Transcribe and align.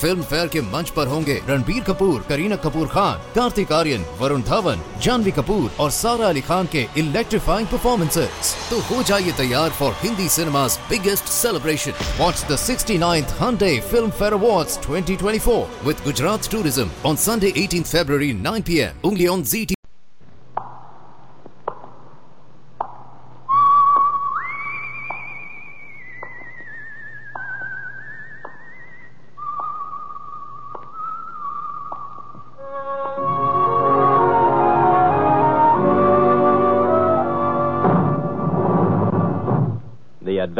Film 0.00 0.22
fair 0.22 0.46
के 0.48 0.60
मंच 0.62 0.90
पर 0.90 1.06
होंगे 1.06 1.40
रणबीर 1.48 1.82
कपूर, 1.84 2.20
करीना 2.28 2.56
कपूर 2.56 2.86
खान, 2.88 3.18
कार्तिक 3.34 3.72
आर्यन, 3.72 4.04
वरुण 4.20 4.42
धवन, 4.42 4.82
जानवी 5.02 5.30
कपूर 5.30 5.70
और 5.80 5.90
सारा 5.90 6.28
अली 6.28 6.40
खान 6.42 6.66
के 6.72 6.86
इलेक्ट्रीफाइंग 6.98 7.68
परफॉर्मेंसेज 7.68 8.54
तो 8.70 8.78
हो 8.90 9.02
जाइए 9.02 9.32
तैयार 9.38 9.70
for 9.80 9.92
Hindi 10.02 10.28
cinema 10.36 10.66
biggest 10.90 11.24
celebration 11.32 11.92
watch 12.20 12.46
the 12.52 12.56
sixty 12.58 12.98
ninth 12.98 13.34
Filmfare 14.10 14.32
award 14.32 14.80
twenty 14.86 15.16
twenty 15.16 15.38
four 15.48 15.84
with 15.86 16.04
Gujarat 16.04 16.50
tourism 16.52 16.90
on 17.06 17.16
Sunday 17.26 17.52
eighteen 17.56 17.82
February 17.84 18.32
nine 18.40 18.62
P 18.62 18.78
M 18.78 19.28
on 19.32 19.42
Zee 19.52 19.79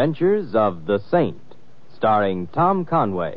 Adventures 0.01 0.55
of 0.55 0.87
the 0.87 0.99
Saint, 1.11 1.37
starring 1.95 2.47
Tom 2.47 2.87
Conway. 2.87 3.37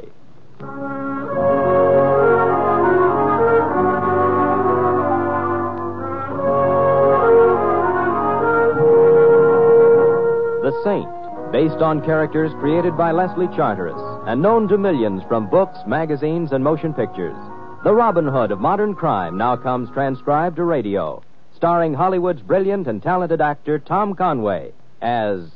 The 10.61 10.71
Saint, 10.85 11.51
based 11.51 11.81
on 11.81 12.01
characters 12.05 12.53
created 12.61 12.95
by 12.95 13.11
Leslie 13.11 13.47
Charteris 13.53 13.99
and 14.25 14.41
known 14.41 14.69
to 14.69 14.77
millions 14.77 15.21
from 15.27 15.49
books, 15.49 15.79
magazines, 15.85 16.53
and 16.53 16.63
motion 16.63 16.93
pictures. 16.93 17.35
The 17.83 17.93
Robin 17.93 18.25
Hood 18.25 18.51
of 18.51 18.61
modern 18.61 18.95
crime 18.95 19.37
now 19.37 19.57
comes 19.57 19.89
transcribed 19.91 20.55
to 20.55 20.63
radio, 20.63 21.21
starring 21.57 21.93
Hollywood's 21.93 22.41
brilliant 22.41 22.87
and 22.87 23.03
talented 23.03 23.41
actor 23.41 23.79
Tom 23.79 24.15
Conway 24.15 24.71
as 25.01 25.51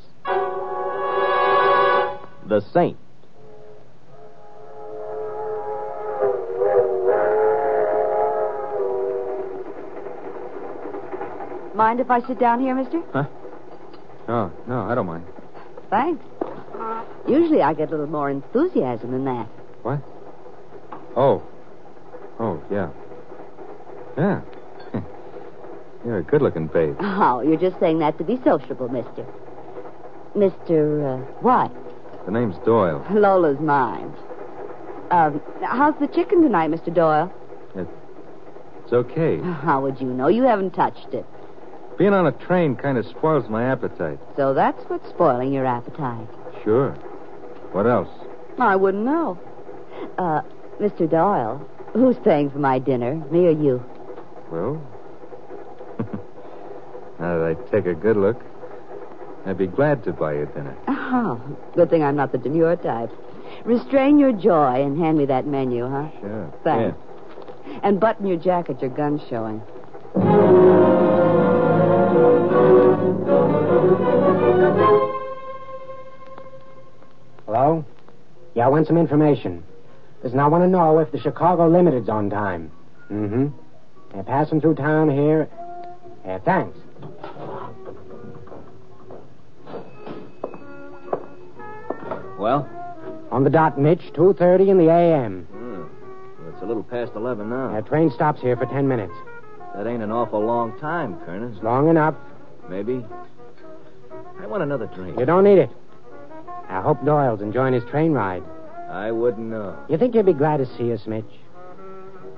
the 2.48 2.62
Saint. 2.74 2.98
Mind 11.76 12.00
if 12.00 12.10
I 12.10 12.26
sit 12.26 12.40
down 12.40 12.60
here, 12.60 12.74
mister? 12.74 13.02
Huh? 13.14 13.26
Oh, 14.28 14.52
no, 14.68 14.82
I 14.82 14.96
don't 14.96 15.06
mind. 15.06 15.26
Thanks. 15.90 16.24
Usually 17.28 17.62
I 17.62 17.74
get 17.74 17.90
a 17.90 17.92
little 17.92 18.08
more 18.08 18.30
enthusiasm 18.30 19.12
than 19.12 19.26
that. 19.26 19.46
What? 19.84 20.00
Oh. 21.16 21.44
Oh, 22.40 22.62
yeah. 22.72 22.90
Yeah. 24.18 24.42
You're 26.06 26.20
a 26.20 26.24
good 26.24 26.42
looking 26.42 26.68
babe. 26.68 26.96
Oh, 27.00 27.42
you're 27.42 27.58
just 27.58 27.80
saying 27.80 28.00
that 28.00 28.18
to 28.18 28.24
be 28.24 28.40
sociable, 28.44 28.90
mister. 28.90 29.26
Mr. 30.36 31.04
Uh, 31.04 31.18
what? 31.42 31.72
The 32.28 32.34
name's 32.34 32.58
Doyle. 32.66 33.06
Lola's 33.10 33.58
mine. 33.62 34.14
Um, 35.12 35.42
how's 35.64 35.98
the 36.02 36.08
chicken 36.08 36.42
tonight, 36.42 36.70
Mr. 36.70 36.94
Doyle? 36.94 37.34
It's 37.74 38.92
okay. 38.92 39.40
How 39.40 39.82
would 39.82 40.02
you 40.02 40.08
know? 40.08 40.28
You 40.28 40.44
haven't 40.44 40.72
touched 40.72 41.14
it. 41.14 41.26
Being 41.98 42.12
on 42.14 42.28
a 42.28 42.34
train 42.34 42.76
kind 42.76 42.98
of 42.98 43.06
spoils 43.06 43.50
my 43.50 43.64
appetite. 43.64 44.20
So 44.36 44.54
that's 44.54 44.82
what's 44.90 45.08
spoiling 45.08 45.54
your 45.54 45.66
appetite. 45.66 46.28
Sure. 46.66 46.92
What 47.72 47.88
else? 47.88 48.10
I 48.60 48.76
wouldn't 48.76 49.06
know. 49.06 49.40
Uh, 50.18 50.42
Mr. 50.82 51.10
Doyle, 51.10 51.66
who's 51.94 52.18
paying 52.26 52.50
for 52.50 52.60
my 52.60 52.78
dinner, 52.78 53.16
me 53.32 53.48
or 53.48 53.52
you? 53.52 53.84
Well, 54.52 54.82
now 57.22 57.40
that 57.40 57.56
I 57.58 57.72
take 57.72 57.86
a 57.86 57.94
good 57.94 58.18
look, 58.18 58.42
I'd 59.48 59.58
be 59.58 59.68
glad 59.68 60.04
to 60.04 60.12
buy 60.12 60.34
you 60.34 60.46
dinner. 60.48 60.76
Oh, 60.90 61.42
good 61.74 61.90
thing 61.90 62.04
I'm 62.04 62.18
not 62.18 62.34
the 62.34 62.38
demure 62.38 62.76
type. 62.76 63.10
Restrain 63.64 64.20
your 64.20 64.34
joy 64.34 64.84
and 64.84 65.00
hand 65.00 65.18
me 65.18 65.26
that 65.28 65.48
menu, 65.48 65.88
huh? 65.88 66.10
Sure. 66.20 66.54
Thanks. 66.66 66.98
And 67.82 67.98
button 67.98 68.28
your 68.28 68.38
jacket, 68.38 68.82
your 68.82 68.90
gun's 68.90 69.22
showing. 69.30 69.62
Hello? 77.46 77.86
Yeah, 78.54 78.66
I 78.66 78.68
want 78.68 78.86
some 78.88 78.98
information. 78.98 79.64
Listen, 80.24 80.40
I 80.40 80.48
want 80.48 80.66
to 80.66 80.68
know 80.68 81.00
if 81.00 81.14
the 81.14 81.20
Chicago 81.20 81.70
Limited's 81.70 82.10
on 82.10 82.30
time. 82.30 82.70
Mm-hmm. 83.10 83.48
They're 84.12 84.24
passing 84.24 84.60
through 84.60 84.76
town 84.76 85.10
here. 85.10 85.48
Yeah, 86.26 86.40
thanks. 86.40 86.78
Well? 92.38 92.70
On 93.32 93.44
the 93.44 93.50
dot, 93.50 93.80
Mitch, 93.80 94.02
2.30 94.14 94.70
in 94.70 94.78
the 94.78 94.90
a.m. 94.90 95.44
hmm. 95.52 96.48
It's 96.50 96.62
a 96.62 96.66
little 96.66 96.84
past 96.84 97.12
11 97.16 97.50
now. 97.50 97.74
That 97.74 97.86
train 97.88 98.10
stops 98.12 98.42
here 98.42 98.56
for 98.56 98.66
ten 98.66 98.88
minutes. 98.88 99.14
That 99.76 99.86
ain't 99.86 100.02
an 100.02 100.12
awful 100.12 100.44
long 100.44 100.78
time, 100.80 101.20
Colonel. 101.26 101.52
Long 101.62 101.90
enough. 101.90 102.16
Maybe. 102.70 103.06
I 104.40 104.48
want 104.48 104.64
another 104.64 104.88
drink. 104.88 105.20
You 105.20 105.26
don't 105.26 105.44
need 105.44 105.60
it. 105.60 105.70
I 106.70 106.82
hope 106.82 107.04
Doyle's 107.06 107.42
enjoying 107.42 107.74
his 107.74 107.84
train 107.86 108.12
ride. 108.12 108.44
I 108.90 109.12
wouldn't 109.12 109.48
know. 109.48 109.78
You 109.90 109.98
think 109.98 110.14
he'll 110.14 110.24
be 110.24 110.34
glad 110.34 110.58
to 110.58 110.66
see 110.78 110.92
us, 110.94 111.06
Mitch? 111.06 111.26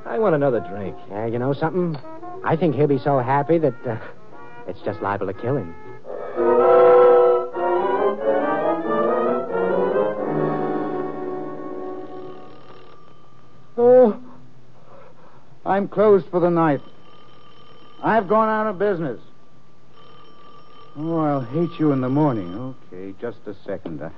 I 0.05 0.17
want 0.19 0.35
another 0.35 0.59
drink. 0.59 0.97
Yeah, 1.09 1.27
you 1.27 1.39
know 1.39 1.53
something? 1.53 1.97
I 2.43 2.55
think 2.55 2.75
he'll 2.75 2.87
be 2.87 2.99
so 2.99 3.19
happy 3.19 3.57
that 3.59 3.87
uh, 3.87 3.97
it's 4.67 4.81
just 4.81 5.01
liable 5.01 5.27
to 5.27 5.33
kill 5.33 5.57
him. 5.57 5.75
I'm 15.79 15.87
closed 15.87 16.27
for 16.29 16.41
the 16.41 16.49
night. 16.49 16.81
I've 18.03 18.27
gone 18.27 18.49
out 18.49 18.67
of 18.67 18.77
business. 18.77 19.17
Oh, 20.97 21.19
I'll 21.19 21.39
hate 21.39 21.79
you 21.79 21.93
in 21.93 22.01
the 22.01 22.09
morning. 22.09 22.75
Okay, 22.91 23.15
just 23.21 23.37
a 23.45 23.55
second. 23.65 24.01
Uh, 24.01 24.09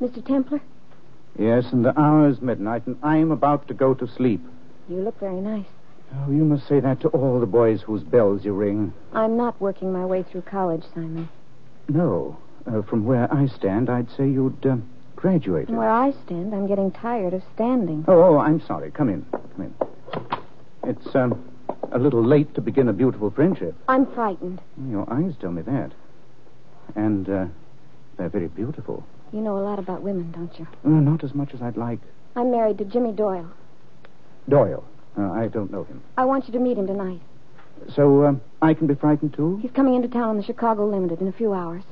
Mr. 0.00 0.26
Templar, 0.26 0.60
yes, 1.38 1.66
and 1.70 1.84
the 1.84 1.96
hour 1.96 2.28
is 2.28 2.40
midnight, 2.40 2.84
and 2.88 2.98
I'm 3.00 3.30
about 3.30 3.68
to 3.68 3.74
go 3.74 3.94
to 3.94 4.08
sleep. 4.08 4.44
you 4.88 4.96
look 4.96 5.20
very 5.20 5.40
nice. 5.40 5.66
Oh, 6.16 6.28
you 6.28 6.44
must 6.44 6.66
say 6.66 6.80
that 6.80 7.00
to 7.02 7.08
all 7.10 7.38
the 7.38 7.46
boys 7.46 7.82
whose 7.82 8.02
bells 8.02 8.44
you 8.44 8.54
ring. 8.54 8.92
I'm 9.12 9.36
not 9.36 9.60
working 9.60 9.92
my 9.92 10.04
way 10.04 10.24
through 10.24 10.42
college, 10.42 10.82
Simon. 10.92 11.28
No. 11.88 12.36
Uh, 12.66 12.82
from 12.82 13.04
where 13.04 13.32
I 13.32 13.46
stand, 13.46 13.88
I'd 13.88 14.10
say 14.16 14.28
you'd 14.28 14.66
uh, 14.66 14.78
graduated. 15.16 15.74
Where 15.74 15.90
I 15.90 16.12
stand, 16.24 16.54
I'm 16.54 16.66
getting 16.66 16.92
tired 16.92 17.34
of 17.34 17.42
standing. 17.54 18.04
Oh, 18.06 18.22
oh, 18.22 18.38
I'm 18.38 18.60
sorry. 18.60 18.90
Come 18.90 19.08
in. 19.08 19.26
Come 19.32 19.62
in. 19.62 19.74
It's 20.84 21.14
um, 21.16 21.42
a 21.90 21.98
little 21.98 22.22
late 22.22 22.54
to 22.54 22.60
begin 22.60 22.88
a 22.88 22.92
beautiful 22.92 23.30
friendship. 23.30 23.74
I'm 23.88 24.06
frightened. 24.14 24.60
Your 24.88 25.10
eyes 25.12 25.34
tell 25.40 25.50
me 25.50 25.62
that. 25.62 25.90
And 26.94 27.28
uh, 27.28 27.46
they're 28.16 28.28
very 28.28 28.48
beautiful. 28.48 29.04
You 29.32 29.40
know 29.40 29.58
a 29.58 29.64
lot 29.64 29.78
about 29.78 30.02
women, 30.02 30.30
don't 30.30 30.56
you? 30.58 30.66
Uh, 30.84 31.00
not 31.00 31.24
as 31.24 31.34
much 31.34 31.52
as 31.52 31.60
I'd 31.60 31.76
like. 31.76 31.98
I'm 32.36 32.50
married 32.50 32.78
to 32.78 32.84
Jimmy 32.84 33.12
Doyle. 33.12 33.50
Doyle. 34.48 34.84
Uh, 35.18 35.32
I 35.32 35.48
don't 35.48 35.72
know 35.72 35.84
him. 35.84 36.02
I 36.16 36.24
want 36.26 36.46
you 36.46 36.52
to 36.52 36.58
meet 36.58 36.78
him 36.78 36.86
tonight. 36.86 37.20
So 37.94 38.24
um, 38.24 38.40
I 38.62 38.74
can 38.74 38.86
be 38.86 38.94
frightened 38.94 39.34
too? 39.34 39.58
He's 39.60 39.70
coming 39.70 39.94
into 39.94 40.08
town 40.08 40.28
on 40.28 40.36
the 40.36 40.42
Chicago 40.42 40.86
Limited 40.86 41.20
in 41.20 41.28
a 41.28 41.32
few 41.32 41.52
hours. 41.52 41.82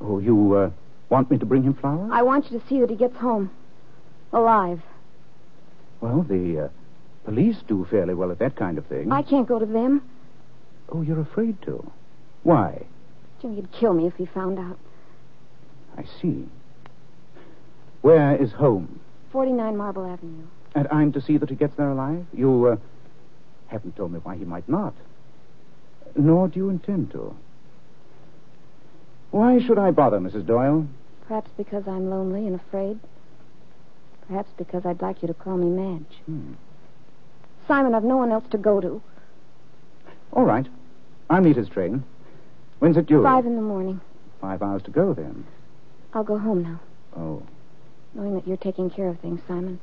Oh, 0.00 0.18
you 0.18 0.54
uh, 0.54 0.70
want 1.08 1.30
me 1.30 1.38
to 1.38 1.46
bring 1.46 1.62
him 1.62 1.74
flowers? 1.74 2.10
I 2.12 2.22
want 2.22 2.50
you 2.50 2.58
to 2.58 2.66
see 2.66 2.80
that 2.80 2.90
he 2.90 2.96
gets 2.96 3.16
home. 3.16 3.50
Alive. 4.32 4.82
Well, 6.00 6.22
the 6.22 6.64
uh, 6.64 6.68
police 7.24 7.56
do 7.66 7.86
fairly 7.90 8.14
well 8.14 8.30
at 8.30 8.38
that 8.40 8.56
kind 8.56 8.78
of 8.78 8.86
thing. 8.86 9.12
I 9.12 9.22
can't 9.22 9.46
go 9.46 9.58
to 9.58 9.66
them. 9.66 10.02
Oh, 10.90 11.02
you're 11.02 11.20
afraid 11.20 11.60
to? 11.62 11.90
Why? 12.42 12.84
Jimmy'd 13.40 13.72
kill 13.72 13.94
me 13.94 14.06
if 14.06 14.14
he 14.16 14.26
found 14.26 14.58
out. 14.58 14.78
I 15.96 16.04
see. 16.20 16.46
Where 18.02 18.36
is 18.36 18.52
home? 18.52 19.00
49 19.32 19.76
Marble 19.76 20.04
Avenue. 20.04 20.46
And 20.74 20.88
I'm 20.90 21.12
to 21.12 21.20
see 21.20 21.38
that 21.38 21.48
he 21.48 21.54
gets 21.54 21.76
there 21.76 21.90
alive? 21.90 22.26
You 22.32 22.66
uh, 22.66 22.76
haven't 23.68 23.96
told 23.96 24.12
me 24.12 24.20
why 24.22 24.36
he 24.36 24.44
might 24.44 24.68
not. 24.68 24.94
Nor 26.16 26.48
do 26.48 26.58
you 26.58 26.68
intend 26.68 27.12
to. 27.12 27.34
Why 29.34 29.58
should 29.58 29.80
I 29.80 29.90
bother, 29.90 30.20
Mrs. 30.20 30.46
Doyle? 30.46 30.86
Perhaps 31.26 31.50
because 31.56 31.88
I'm 31.88 32.08
lonely 32.08 32.46
and 32.46 32.54
afraid. 32.54 33.00
Perhaps 34.28 34.48
because 34.56 34.86
I'd 34.86 35.02
like 35.02 35.22
you 35.22 35.26
to 35.26 35.34
call 35.34 35.56
me 35.56 35.66
Madge. 35.66 36.18
Hmm. 36.26 36.52
Simon, 37.66 37.96
I've 37.96 38.04
no 38.04 38.16
one 38.16 38.30
else 38.30 38.44
to 38.52 38.58
go 38.58 38.80
to. 38.80 39.02
All 40.34 40.44
right. 40.44 40.68
I'll 41.28 41.40
meet 41.40 41.56
his 41.56 41.68
train. 41.68 42.04
When's 42.78 42.96
it 42.96 43.06
due? 43.06 43.24
Five 43.24 43.44
in 43.44 43.56
the 43.56 43.60
morning. 43.62 44.00
Five 44.40 44.62
hours 44.62 44.84
to 44.84 44.92
go, 44.92 45.12
then. 45.14 45.44
I'll 46.12 46.22
go 46.22 46.38
home 46.38 46.62
now, 46.62 46.78
Oh. 47.16 47.42
knowing 48.14 48.34
that 48.34 48.46
you're 48.46 48.56
taking 48.56 48.88
care 48.88 49.08
of 49.08 49.18
things, 49.18 49.40
Simon. 49.48 49.80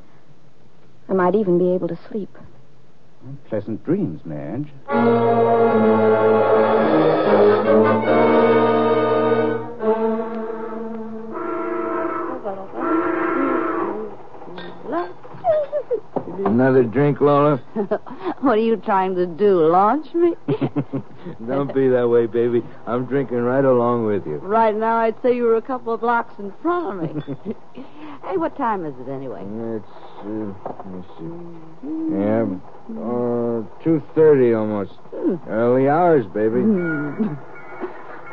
I 1.09 1.13
might 1.13 1.35
even 1.35 1.57
be 1.57 1.73
able 1.73 1.89
to 1.89 1.99
sleep. 2.09 2.37
Pleasant 3.49 3.83
dreams, 3.83 4.21
Madge. 4.23 4.69
Another 16.45 16.83
drink, 16.83 17.21
Lola? 17.21 17.57
what 18.41 18.57
are 18.57 18.61
you 18.61 18.77
trying 18.77 19.15
to 19.15 19.25
do? 19.25 19.65
Launch 19.67 20.13
me? 20.13 20.35
Don't 21.47 21.73
be 21.73 21.87
that 21.89 22.07
way, 22.09 22.25
baby. 22.25 22.63
I'm 22.87 23.05
drinking 23.05 23.39
right 23.39 23.63
along 23.63 24.05
with 24.05 24.25
you. 24.25 24.37
right 24.37 24.75
now, 24.75 24.97
I'd 24.97 25.21
say 25.21 25.35
you 25.35 25.43
were 25.43 25.57
a 25.57 25.61
couple 25.61 25.93
of 25.93 26.01
blocks 26.01 26.33
in 26.39 26.51
front 26.61 27.03
of 27.03 27.15
me. 27.15 27.53
hey, 28.25 28.37
what 28.37 28.57
time 28.57 28.85
is 28.85 28.95
it 28.99 29.09
anyway? 29.09 29.43
It's, 29.43 29.85
uh, 30.19 30.53
let 30.65 30.87
me 30.87 31.03
see. 31.17 32.15
Yeah, 32.17 32.43
uh, 32.97 33.63
2.30 33.83 34.57
almost. 34.57 34.93
Early 35.47 35.87
hours, 35.89 36.25
baby. 36.27 36.61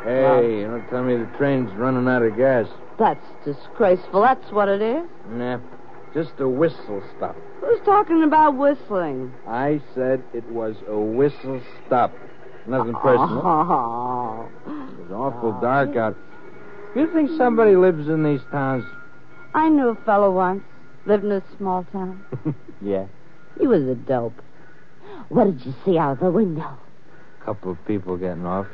Hey, 0.03 0.61
you 0.61 0.67
don't 0.67 0.89
tell 0.89 1.03
me 1.03 1.17
the 1.17 1.29
train's 1.37 1.71
running 1.73 2.07
out 2.07 2.23
of 2.23 2.35
gas. 2.37 2.67
That's 2.97 3.23
disgraceful. 3.45 4.21
That's 4.21 4.51
what 4.51 4.69
it 4.69 4.81
is. 4.81 5.07
Nah, 5.29 5.59
just 6.13 6.31
a 6.39 6.47
whistle 6.47 7.03
stop. 7.17 7.35
Who's 7.61 7.79
talking 7.85 8.23
about 8.23 8.57
whistling? 8.57 9.33
I 9.47 9.81
said 9.93 10.23
it 10.33 10.45
was 10.51 10.75
a 10.87 10.97
whistle 10.97 11.61
stop. 11.85 12.13
Nothing 12.67 12.93
personal. 12.93 13.41
Oh. 13.43 14.49
It's 15.01 15.11
awful 15.11 15.59
dark 15.61 15.95
out. 15.95 16.15
You 16.95 17.11
think 17.13 17.31
somebody 17.37 17.75
lives 17.75 18.07
in 18.07 18.23
these 18.23 18.41
towns? 18.51 18.85
I 19.53 19.69
knew 19.69 19.89
a 19.89 19.95
fellow 20.05 20.31
once. 20.31 20.63
Lived 21.05 21.23
in 21.23 21.31
a 21.31 21.43
small 21.57 21.85
town. 21.91 22.23
Yeah. 22.81 23.07
He 23.59 23.67
was 23.67 23.83
a 23.83 23.95
dope. 23.95 24.41
What 25.27 25.45
did 25.45 25.65
you 25.65 25.73
see 25.83 25.97
out 25.97 26.13
of 26.13 26.19
the 26.19 26.31
window? 26.31 26.77
A 27.41 27.45
couple 27.45 27.71
of 27.73 27.85
people 27.85 28.15
getting 28.15 28.45
off. 28.45 28.67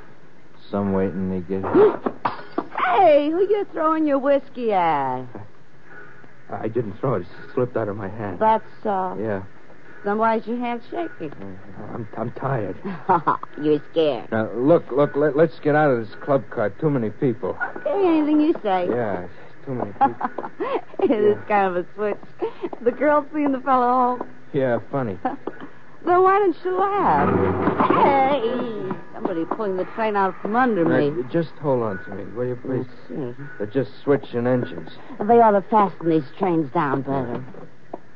Some 0.70 0.94
waiting 0.94 1.32
to 1.32 1.40
get. 1.42 1.64
Hey, 2.96 3.30
who 3.30 3.42
you 3.42 3.66
throwing 3.74 4.06
your 4.06 4.20
whiskey 4.20 4.72
at? 4.72 5.26
I 6.50 6.68
didn't 6.68 7.00
throw 7.00 7.16
it. 7.16 7.22
It 7.22 7.28
slipped 7.54 7.76
out 7.78 7.88
of 7.88 7.96
my 7.98 8.08
hand. 8.10 8.40
That's, 8.40 8.64
uh, 8.86 9.16
Yeah. 9.20 9.44
then 10.04 10.18
why 10.18 10.36
is 10.38 10.46
your 10.48 10.58
hand 10.58 10.82
shaking? 10.92 11.34
I'm, 11.94 12.08
I'm 12.18 12.32
tired. 12.34 12.78
You're 13.62 13.82
scared. 13.92 14.32
Now, 14.32 14.52
look, 14.54 14.92
look, 14.92 15.16
let, 15.16 15.36
let's 15.36 15.60
get 15.60 15.76
out 15.76 15.90
of 15.92 16.06
this 16.06 16.16
club 16.24 16.50
car. 16.50 16.70
Too 16.70 16.90
many 16.90 17.10
people. 17.10 17.58
Okay, 17.78 18.08
anything 18.08 18.42
you 18.42 18.54
say. 18.62 18.88
Yeah, 18.90 19.28
too 19.66 19.74
many 19.74 19.92
people. 20.02 20.52
it 21.00 21.12
is 21.12 21.38
kind 21.48 21.76
of 21.76 21.78
a 21.78 21.86
switch. 21.96 22.18
The 22.82 22.92
girl 22.92 23.26
seeing 23.34 23.52
the 23.52 23.60
fellow 23.62 24.18
home. 24.18 24.30
Yeah, 24.54 24.80
funny. 24.92 25.18
Then 26.06 26.22
why 26.22 26.38
didn't 26.38 26.58
you 26.64 26.78
laugh? 26.80 27.28
Hey, 27.90 28.85
somebody 29.16 29.46
pulling 29.46 29.78
the 29.78 29.86
train 29.96 30.16
out 30.16 30.36
from 30.42 30.56
under 30.56 30.86
me. 30.86 31.10
Uh, 31.24 31.28
just 31.32 31.52
hold 31.62 31.82
on 31.82 32.04
to 32.04 32.12
me, 32.12 32.24
will 32.36 32.46
you, 32.48 32.56
please? 32.58 32.86
They're 33.58 33.68
just 33.68 33.92
switching 34.04 34.46
engines. 34.46 34.90
They 35.20 35.40
ought 35.40 35.52
to 35.52 35.62
fasten 35.64 36.10
these 36.10 36.26
trains 36.38 36.72
down 36.74 37.02
better. 37.02 37.44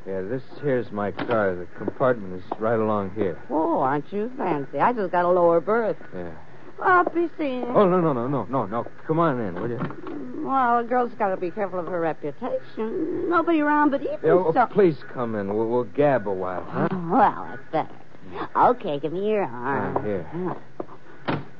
Yeah, 0.05 0.21
this 0.21 0.41
here's 0.61 0.91
my 0.91 1.11
car. 1.11 1.55
The 1.55 1.65
compartment 1.77 2.33
is 2.43 2.59
right 2.59 2.79
along 2.79 3.11
here. 3.15 3.39
Oh, 3.49 3.79
aren't 3.79 4.11
you 4.11 4.31
fancy? 4.37 4.79
I 4.79 4.91
just 4.91 5.11
got 5.11 5.25
a 5.25 5.29
lower 5.29 5.61
berth. 5.61 5.97
Yeah. 6.13 6.31
Well, 6.79 7.03
be 7.05 7.29
seeing. 7.37 7.65
Oh, 7.65 7.87
no, 7.87 7.99
no, 7.99 8.13
no, 8.13 8.27
no, 8.27 8.45
no, 8.45 8.65
no. 8.65 8.87
Come 9.05 9.19
on 9.19 9.39
in, 9.39 9.53
will 9.55 9.69
you? 9.69 10.45
Well, 10.47 10.79
a 10.79 10.83
girl's 10.83 11.11
got 11.19 11.29
to 11.29 11.37
be 11.37 11.51
careful 11.51 11.79
of 11.79 11.87
her 11.87 11.99
reputation. 11.99 13.29
Nobody 13.29 13.59
around 13.59 13.91
but 13.91 14.01
even 14.01 14.17
Yeah, 14.23 14.31
oh, 14.31 14.51
so. 14.53 14.65
please 14.67 14.97
come 15.13 15.35
in. 15.35 15.53
We'll, 15.53 15.67
we'll 15.67 15.83
gab 15.83 16.27
a 16.27 16.33
while, 16.33 16.63
huh? 16.63 16.87
Well, 16.91 17.47
that's 17.71 17.71
better. 17.71 18.49
Okay, 18.55 18.99
give 18.99 19.11
me 19.11 19.27
your 19.29 19.43
arm. 19.43 19.97
Ah, 19.97 20.01
here. 20.03 20.55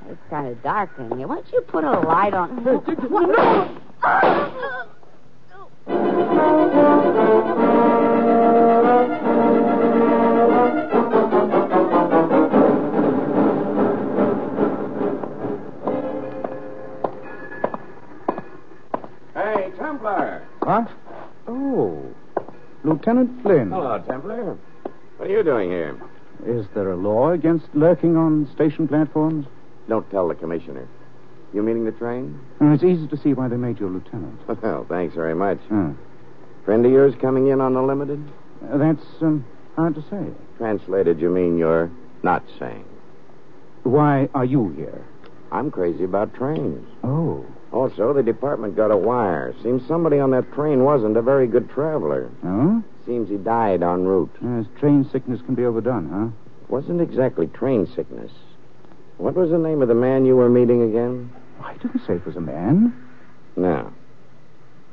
It's 0.10 0.20
kind 0.32 0.48
of 0.48 0.62
dark 0.64 0.90
in 0.98 1.16
here. 1.18 1.28
Why 1.28 1.36
don't 1.36 1.54
you 1.54 1.62
put 1.62 1.84
a 1.84 2.00
light 2.00 2.34
on? 2.34 2.68
Oh, 2.68 2.82
no! 5.48 5.70
Hey, 19.36 19.72
Templar. 19.78 20.48
What? 20.64 20.90
Oh, 21.48 22.04
Lieutenant 22.84 23.44
Flynn. 23.44 23.70
Hello, 23.70 24.04
Templar. 24.08 24.58
What 25.18 25.30
are 25.30 25.32
you 25.32 25.44
doing 25.44 25.70
here? 25.70 25.96
Is 26.48 26.66
there 26.74 26.90
a 26.94 26.96
law 26.96 27.30
against 27.32 27.68
lurking 27.76 28.18
on 28.18 28.50
station 28.56 28.88
platforms? 28.88 29.46
Don't 29.90 30.10
tell 30.12 30.28
the 30.28 30.36
commissioner. 30.36 30.88
You 31.52 31.64
meaning 31.64 31.84
the 31.84 31.92
train? 31.92 32.40
Uh, 32.62 32.68
it's 32.74 32.84
easy 32.84 33.08
to 33.08 33.18
see 33.18 33.34
why 33.34 33.48
they 33.48 33.58
made 33.58 33.80
you 33.80 33.88
a 33.88 33.90
lieutenant. 33.90 34.40
Well, 34.62 34.86
thanks 34.88 35.16
very 35.16 35.34
much. 35.36 35.58
Friend 35.68 36.86
of 36.86 36.92
yours 36.92 37.16
coming 37.20 37.48
in 37.48 37.60
on 37.60 37.74
the 37.74 37.82
limited? 37.82 38.24
uh, 38.72 38.78
that's 38.78 39.04
um, 39.22 39.44
hard 39.76 39.96
to 39.96 40.02
say. 40.10 40.28
Translated, 40.58 41.20
you 41.20 41.30
mean 41.30 41.58
you're 41.58 41.90
not 42.22 42.44
saying. 42.60 42.86
Why 43.84 44.30
are 44.36 44.46
you 44.46 44.70
here? 44.70 45.04
I'm 45.52 45.72
crazy 45.72 46.04
about 46.04 46.36
trains. 46.36 46.88
Oh. 47.04 47.44
Also, 47.72 48.14
the 48.14 48.22
department 48.22 48.76
got 48.76 48.92
a 48.92 48.98
wire. 48.98 49.56
Seems 49.64 49.88
somebody 49.88 50.20
on 50.20 50.30
that 50.32 50.52
train 50.54 50.84
wasn't 50.84 51.18
a 51.18 51.22
very 51.22 51.48
good 51.48 51.70
traveler. 51.70 52.30
Oh? 52.44 52.84
Seems 53.08 53.30
he 53.30 53.38
died 53.38 53.82
en 53.82 54.04
route. 54.06 54.36
Yes, 54.42 54.66
train 54.80 55.10
sickness 55.12 55.42
can 55.46 55.56
be 55.56 55.66
overdone, 55.66 56.10
huh? 56.10 56.28
Wasn't 56.68 57.02
exactly 57.02 57.48
train 57.48 57.88
sickness. 57.96 58.32
What 59.20 59.36
was 59.36 59.50
the 59.50 59.58
name 59.58 59.82
of 59.82 59.90
the 59.90 59.96
man 59.96 60.26
you 60.26 60.38
were 60.38 60.50
meeting 60.50 60.82
again? 60.82 61.30
I 61.62 61.74
didn't 61.74 62.08
say 62.08 62.14
it 62.14 62.26
was 62.26 62.38
a 62.38 62.42
man. 62.42 62.94
No. 63.58 63.92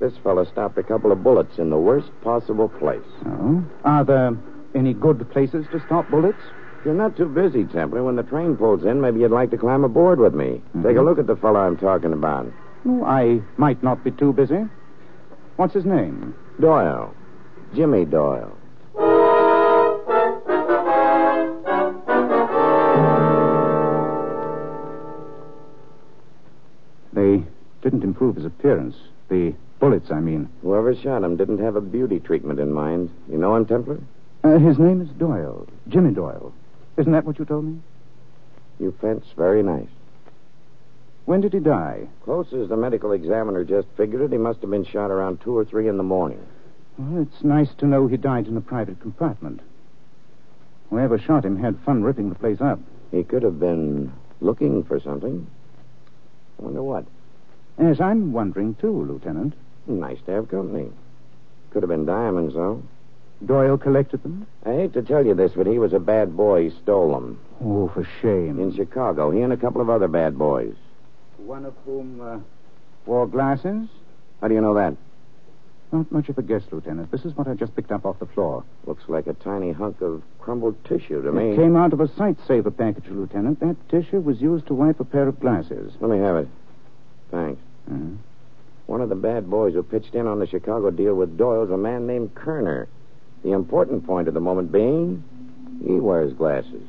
This 0.00 0.14
fellow 0.25 0.44
stopped 0.44 0.76
a 0.78 0.82
couple 0.82 1.12
of 1.12 1.23
bullets 1.23 1.58
in 1.58 1.70
the 1.70 1.78
worst 1.78 2.11
possible 2.23 2.69
place. 2.69 3.06
Oh? 3.25 3.64
Are 3.84 4.05
there 4.05 4.37
any 4.75 4.94
good 4.94 5.31
places 5.31 5.64
to 5.70 5.81
stop 5.87 6.11
bullets? 6.11 6.43
If 6.81 6.87
you're 6.87 6.94
not 6.94 7.17
too 7.17 7.26
busy, 7.26 7.64
Templar, 7.67 8.02
when 8.02 8.17
the 8.17 8.25
train 8.25 8.56
pulls 8.56 8.85
in, 8.85 9.00
maybe 9.00 9.21
you'd 9.21 9.30
like 9.30 9.50
to 9.52 9.59
climb 9.59 9.85
aboard 9.85 10.18
with 10.18 10.35
me. 10.35 10.61
Mm-hmm. 10.71 10.83
Take 10.83 10.97
a 10.97 11.02
look 11.02 11.21
at 11.21 11.28
the 11.28 11.37
fellow 11.37 11.61
I'm 11.61 11.76
talking 11.76 12.12
about. 12.12 12.52
Oh, 12.85 13.04
I 13.04 13.40
might 13.56 13.80
not 13.85 14.02
be 14.02 14.11
too 14.11 14.33
busy. 14.33 14.66
What's 15.54 15.73
his 15.73 15.85
name? 15.85 16.35
Doyle. 16.61 17.14
Jimmy 17.76 18.04
Doyle. 18.04 18.59
Improve 28.16 28.37
his 28.37 28.46
appearance. 28.46 28.96
The 29.28 29.54
bullets, 29.78 30.11
I 30.11 30.20
mean. 30.20 30.49
Whoever 30.62 30.94
shot 30.96 31.23
him 31.23 31.37
didn't 31.37 31.58
have 31.58 31.76
a 31.76 31.82
beauty 31.82 32.18
treatment 32.18 32.58
in 32.58 32.73
mind. 32.73 33.11
You 33.30 33.37
know 33.37 33.54
him, 33.54 33.66
Templar? 33.66 34.00
Uh, 34.42 34.58
his 34.58 34.78
name 34.78 35.02
is 35.02 35.08
Doyle. 35.11 35.68
Jimmy 35.88 36.14
Doyle. 36.14 36.54
Isn't 36.96 37.12
that 37.12 37.26
what 37.26 37.38
you 37.38 37.44
told 37.44 37.66
me? 37.66 37.78
You 38.80 38.96
fence 39.02 39.26
very 39.37 39.62
nice. 39.62 39.88
When 41.26 41.42
did 41.42 41.52
he 41.52 41.58
die? 41.58 42.08
Close 42.25 42.46
as 42.54 42.70
the 42.70 42.76
medical 42.76 43.12
examiner 43.12 43.64
just 43.64 43.88
figured 43.99 44.23
it, 44.23 44.32
he 44.32 44.38
must 44.38 44.62
have 44.62 44.70
been 44.70 44.85
shot 44.87 45.11
around 45.11 45.42
two 45.42 45.54
or 45.54 45.66
three 45.66 45.87
in 45.87 45.99
the 45.99 46.02
morning. 46.02 46.40
Well, 46.96 47.23
it's 47.23 47.44
nice 47.44 47.75
to 47.78 47.87
know 47.87 48.06
he 48.06 48.16
died 48.16 48.46
in 48.46 48.56
a 48.56 48.62
private 48.62 49.00
compartment. 49.00 49.61
Whoever 50.88 51.18
shot 51.18 51.44
him 51.44 51.58
had 51.58 51.78
fun 51.85 52.02
ripping 52.02 52.30
the 52.30 52.37
place 52.37 52.62
up. 52.62 52.78
He 53.11 53.25
could 53.25 53.42
have 53.42 53.61
been 53.61 54.12
looking 54.40 54.85
for 54.85 55.00
something. 55.00 55.46
I 56.58 56.62
wonder 56.62 56.82
what. 56.82 57.04
Yes, 57.78 58.00
I'm 58.00 58.33
wondering, 58.33 58.75
too, 58.76 59.04
Lieutenant. 59.04 59.54
Nice 59.87 60.18
to 60.26 60.33
have 60.33 60.49
company. 60.49 60.90
Could 61.71 61.83
have 61.83 61.90
been 61.90 62.06
diamonds, 62.06 62.54
though. 62.54 62.83
Doyle 63.45 63.76
collected 63.76 64.23
them? 64.23 64.47
I 64.64 64.73
hate 64.73 64.92
to 64.95 65.02
tell 65.02 65.25
you 65.25 65.35
this, 65.35 65.52
but 65.54 65.66
he 65.66 65.78
was 65.78 65.92
a 65.92 65.99
bad 65.99 66.37
boy. 66.37 66.71
He 66.71 66.76
stole 66.83 67.12
them. 67.12 67.38
Oh, 67.62 67.88
for 67.88 68.09
shame. 68.23 68.59
In 68.59 68.75
Chicago, 68.75 69.30
he 69.30 69.42
and 69.42 69.52
a 69.52 69.59
couple 69.59 69.83
of 69.83 69.90
other 69.90 70.09
bad 70.09 70.38
boys. 70.38 70.75
One 71.37 71.66
of 71.66 71.75
whom 71.85 72.21
uh, 72.21 72.38
wore 73.04 73.26
glasses? 73.26 73.88
How 74.40 74.49
do 74.49 74.54
you 74.54 74.61
know 74.62 74.75
that? 74.75 74.97
Not 75.92 76.11
much 76.11 76.28
of 76.28 76.38
a 76.38 76.42
guess, 76.42 76.62
Lieutenant. 76.73 77.11
This 77.11 77.25
is 77.25 77.37
what 77.37 77.47
I 77.47 77.54
just 77.54 77.76
picked 77.76 77.92
up 77.92 78.06
off 78.06 78.18
the 78.18 78.26
floor. 78.26 78.64
Looks 78.87 79.04
like 79.06 79.26
a 79.26 79.35
tiny 79.35 79.73
hunk 79.73 80.00
of 80.00 80.23
crumbled 80.40 80.83
tissue 80.85 81.23
to 81.23 81.30
me. 81.30 81.50
It 81.50 81.56
came 81.56 81.76
out 81.76 81.92
of 81.92 82.00
a 82.00 82.09
sight 82.16 82.38
saver 82.47 82.71
package, 82.71 83.06
Lieutenant. 83.09 83.61
That 83.61 83.76
tissue 83.88 84.21
was 84.21 84.40
used 84.40 84.66
to 84.66 84.75
wipe 84.75 84.99
a 84.99 85.04
pair 85.04 85.28
of 85.28 85.38
glasses. 85.38 85.92
Let 86.00 86.11
me 86.11 86.18
have 86.18 86.37
it. 86.37 86.49
Thanks. 87.30 87.61
Uh, 87.90 87.95
One 88.87 89.00
of 89.00 89.09
the 89.09 89.14
bad 89.16 89.50
boys 89.50 89.75
who 89.75 89.83
pitched 89.83 90.14
in 90.14 90.26
on 90.26 90.38
the 90.38 90.47
Chicago 90.47 90.90
deal 90.90 91.14
with 91.14 91.37
Doyle's 91.37 91.71
a 91.71 91.76
man 91.76 92.06
named 92.06 92.35
Kerner. 92.35 92.88
The 93.42 93.52
important 93.52 94.06
point 94.06 94.28
at 94.28 94.35
the 94.35 94.40
moment 94.40 94.73
being, 94.73 95.23
He 95.85 95.95
wears 95.95 96.33
glasses. 96.33 96.83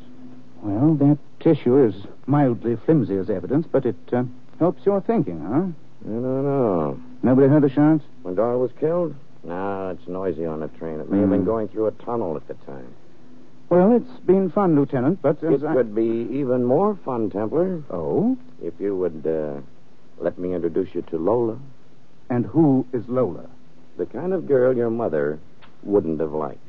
Well, 0.63 0.95
that 0.95 1.17
tissue 1.39 1.83
is 1.85 1.93
mildly 2.25 2.77
flimsy 2.85 3.15
as 3.17 3.29
evidence, 3.29 3.67
but 3.71 3.85
it 3.85 3.95
uh, 4.13 4.23
helps 4.59 4.85
your 4.85 5.01
thinking, 5.01 5.39
huh? 5.41 5.65
I 6.05 6.09
don't 6.09 6.43
know. 6.43 6.99
Nobody 7.21 7.47
heard 7.47 7.63
the 7.63 7.69
shots? 7.69 8.03
When 8.23 8.35
Doyle 8.35 8.59
was 8.59 8.71
killed? 8.79 9.13
No, 9.43 9.89
it's 9.89 10.07
noisy 10.07 10.45
on 10.45 10.59
the 10.61 10.67
train. 10.69 10.99
It 10.99 11.11
may 11.11 11.19
have 11.19 11.29
been 11.29 11.41
Hmm. 11.41 11.45
going 11.45 11.67
through 11.67 11.87
a 11.87 11.91
tunnel 11.91 12.35
at 12.37 12.47
the 12.47 12.53
time. 12.65 12.87
Well, 13.69 13.91
it's 13.93 14.19
been 14.25 14.49
fun, 14.49 14.75
Lieutenant, 14.75 15.21
but 15.21 15.43
as 15.43 15.61
It 15.61 15.65
I... 15.65 15.73
could 15.73 15.93
be 15.93 16.27
even 16.31 16.63
more 16.63 16.95
fun, 17.03 17.29
Templar, 17.29 17.83
Oh? 17.91 18.37
if 18.63 18.73
you 18.79 18.95
would 18.95 19.25
uh, 19.27 19.59
let 20.19 20.37
me 20.37 20.53
introduce 20.53 20.93
you 20.93 21.01
to 21.03 21.17
Lola, 21.17 21.57
And 22.29 22.45
who 22.45 22.85
is 22.93 23.07
Lola? 23.07 23.45
the 23.97 24.05
kind 24.05 24.31
of 24.33 24.47
girl 24.47 24.75
your 24.77 24.91
mother 24.91 25.39
wouldn't 25.81 26.19
have 26.19 26.31
liked. 26.31 26.59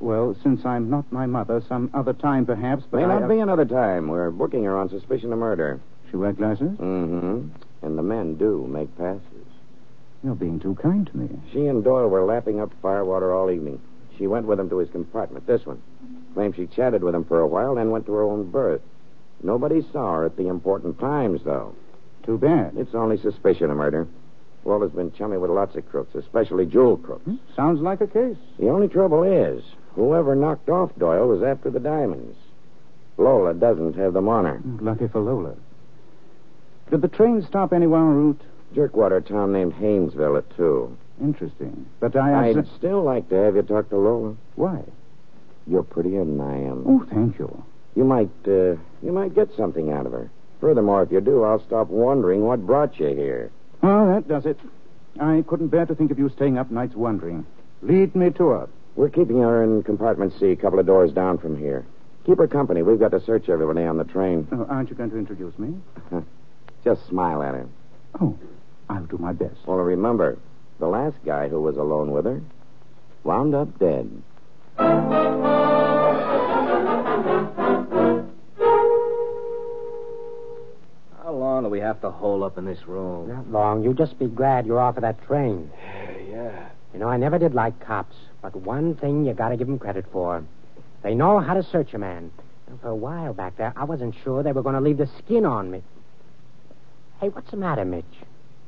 Well, 0.00 0.36
since 0.42 0.64
I'm 0.66 0.90
not 0.90 1.10
my 1.12 1.26
mother, 1.26 1.62
some 1.68 1.90
other 1.94 2.12
time 2.12 2.44
perhaps, 2.44 2.84
but 2.90 2.98
May 2.98 3.04
I... 3.04 3.20
not 3.20 3.28
be 3.28 3.38
another 3.38 3.64
time. 3.64 4.08
We're 4.08 4.30
booking 4.30 4.64
her 4.64 4.76
on 4.76 4.88
suspicion 4.90 5.32
of 5.32 5.38
murder. 5.38 5.80
She 6.10 6.16
wear 6.16 6.32
glasses? 6.32 6.76
Mm-hmm. 6.78 7.48
And 7.82 7.98
the 7.98 8.02
men 8.02 8.34
do 8.34 8.66
make 8.66 8.96
passes. 8.98 9.22
You're 10.24 10.34
being 10.34 10.58
too 10.58 10.74
kind 10.74 11.06
to 11.06 11.16
me. 11.16 11.28
She 11.52 11.66
and 11.66 11.84
Doyle 11.84 12.08
were 12.08 12.24
lapping 12.24 12.60
up 12.60 12.72
firewater 12.82 13.32
all 13.32 13.50
evening. 13.50 13.80
She 14.18 14.26
went 14.26 14.46
with 14.46 14.58
him 14.58 14.68
to 14.70 14.78
his 14.78 14.90
compartment, 14.90 15.46
this 15.46 15.64
one. 15.64 15.80
Claimed 16.34 16.56
she 16.56 16.66
chatted 16.66 17.04
with 17.04 17.14
him 17.14 17.24
for 17.24 17.40
a 17.40 17.46
while, 17.46 17.76
then 17.76 17.90
went 17.90 18.06
to 18.06 18.12
her 18.12 18.22
own 18.22 18.50
berth. 18.50 18.80
Nobody 19.42 19.84
saw 19.92 20.14
her 20.16 20.24
at 20.24 20.36
the 20.36 20.48
important 20.48 20.98
times, 20.98 21.42
though. 21.44 21.74
Too 22.26 22.38
bad. 22.38 22.72
It's 22.76 22.94
only 22.94 23.18
suspicion 23.18 23.70
of 23.70 23.76
murder. 23.76 24.06
Lola's 24.64 24.90
been 24.90 25.12
chummy 25.12 25.38
with 25.38 25.50
lots 25.50 25.76
of 25.76 25.88
crooks, 25.88 26.14
especially 26.16 26.66
jewel 26.66 26.96
crooks. 26.96 27.24
Hmm? 27.24 27.36
Sounds 27.54 27.80
like 27.80 28.00
a 28.00 28.06
case. 28.06 28.36
The 28.58 28.68
only 28.68 28.88
trouble 28.88 29.22
is, 29.22 29.62
whoever 29.94 30.34
knocked 30.34 30.68
off 30.68 30.90
Doyle 30.98 31.28
was 31.28 31.42
after 31.42 31.70
the 31.70 31.78
diamonds. 31.78 32.36
Lola 33.16 33.54
doesn't 33.54 33.94
have 33.94 34.12
them 34.12 34.28
on 34.28 34.44
her. 34.44 34.60
Lucky 34.80 35.06
for 35.06 35.20
Lola. 35.20 35.54
Did 36.90 37.00
the 37.00 37.08
train 37.08 37.44
stop 37.48 37.72
anywhere 37.72 38.00
en 38.00 38.14
route? 38.14 38.42
Jerkwater 38.74 39.18
a 39.18 39.20
town 39.20 39.52
named 39.52 39.74
Hainesville 39.74 40.36
at 40.36 40.56
two. 40.56 40.96
Interesting. 41.20 41.86
But 42.00 42.16
I... 42.16 42.48
I'd 42.50 42.66
still 42.76 43.02
like 43.02 43.28
to 43.28 43.36
have 43.36 43.54
you 43.54 43.62
talk 43.62 43.88
to 43.90 43.96
Lola. 43.96 44.36
Why? 44.56 44.82
You're 45.66 45.84
prettier 45.84 46.24
than 46.24 46.40
I 46.40 46.56
am. 46.56 46.84
Oh, 46.86 47.06
thank 47.08 47.38
you. 47.38 47.64
You 47.94 48.04
might, 48.04 48.30
uh, 48.46 48.76
you 49.02 49.12
might 49.12 49.34
get 49.34 49.48
something 49.56 49.92
out 49.92 50.06
of 50.06 50.12
her. 50.12 50.30
Furthermore, 50.60 51.02
if 51.02 51.12
you 51.12 51.20
do, 51.20 51.44
I'll 51.44 51.64
stop 51.66 51.88
wondering 51.88 52.42
what 52.42 52.64
brought 52.66 52.98
you 52.98 53.08
here. 53.08 53.50
Well, 53.82 54.06
that 54.14 54.26
does 54.26 54.46
it. 54.46 54.58
I 55.20 55.44
couldn't 55.46 55.68
bear 55.68 55.86
to 55.86 55.94
think 55.94 56.10
of 56.10 56.18
you 56.18 56.28
staying 56.30 56.58
up 56.58 56.70
nights 56.70 56.94
wondering. 56.94 57.46
Lead 57.82 58.14
me 58.14 58.30
to 58.30 58.48
her. 58.48 58.68
We're 58.96 59.10
keeping 59.10 59.38
her 59.40 59.62
in 59.62 59.82
compartment 59.82 60.32
C, 60.38 60.52
a 60.52 60.56
couple 60.56 60.78
of 60.78 60.86
doors 60.86 61.12
down 61.12 61.38
from 61.38 61.58
here. 61.58 61.84
Keep 62.24 62.38
her 62.38 62.48
company. 62.48 62.82
We've 62.82 62.98
got 62.98 63.10
to 63.12 63.20
search 63.20 63.48
everybody 63.48 63.84
on 63.84 63.98
the 63.98 64.04
train. 64.04 64.48
Oh, 64.50 64.66
aren't 64.68 64.90
you 64.90 64.96
going 64.96 65.10
to 65.10 65.18
introduce 65.18 65.58
me? 65.58 65.78
Just 66.82 67.06
smile 67.06 67.42
at 67.42 67.54
her. 67.54 67.68
Oh, 68.20 68.36
I'll 68.88 69.04
do 69.04 69.18
my 69.18 69.32
best. 69.32 69.56
Well, 69.66 69.76
remember, 69.78 70.38
the 70.78 70.86
last 70.86 71.16
guy 71.24 71.48
who 71.48 71.60
was 71.60 71.76
alone 71.76 72.10
with 72.10 72.24
her 72.24 72.40
wound 73.22 73.54
up 73.54 73.78
dead. 73.78 74.10
Long 81.56 81.64
do 81.64 81.70
we 81.70 81.80
have 81.80 82.00
to 82.02 82.10
hole 82.10 82.44
up 82.44 82.58
in 82.58 82.66
this 82.66 82.86
room? 82.86 83.28
Not 83.28 83.50
long. 83.50 83.82
You 83.82 83.94
just 83.94 84.18
be 84.18 84.26
glad 84.26 84.66
you're 84.66 84.78
off 84.78 84.96
of 84.96 85.02
that 85.02 85.22
train. 85.26 85.70
Yeah. 86.30 86.68
You 86.92 87.00
know, 87.00 87.08
I 87.08 87.16
never 87.16 87.38
did 87.38 87.54
like 87.54 87.80
cops, 87.80 88.16
but 88.42 88.54
one 88.54 88.94
thing 88.94 89.24
you 89.24 89.32
gotta 89.32 89.56
give 89.56 89.68
'em 89.68 89.78
credit 89.78 90.04
for. 90.12 90.42
They 91.02 91.14
know 91.14 91.38
how 91.38 91.54
to 91.54 91.62
search 91.62 91.94
a 91.94 91.98
man. 91.98 92.30
And 92.66 92.80
for 92.80 92.88
a 92.88 92.94
while 92.94 93.32
back 93.32 93.56
there, 93.56 93.72
I 93.76 93.84
wasn't 93.84 94.14
sure 94.22 94.42
they 94.42 94.52
were 94.52 94.62
going 94.62 94.74
to 94.74 94.80
leave 94.80 94.98
the 94.98 95.08
skin 95.18 95.46
on 95.46 95.70
me. 95.70 95.82
Hey, 97.20 97.28
what's 97.28 97.50
the 97.52 97.56
matter, 97.56 97.84
Mitch? 97.84 98.04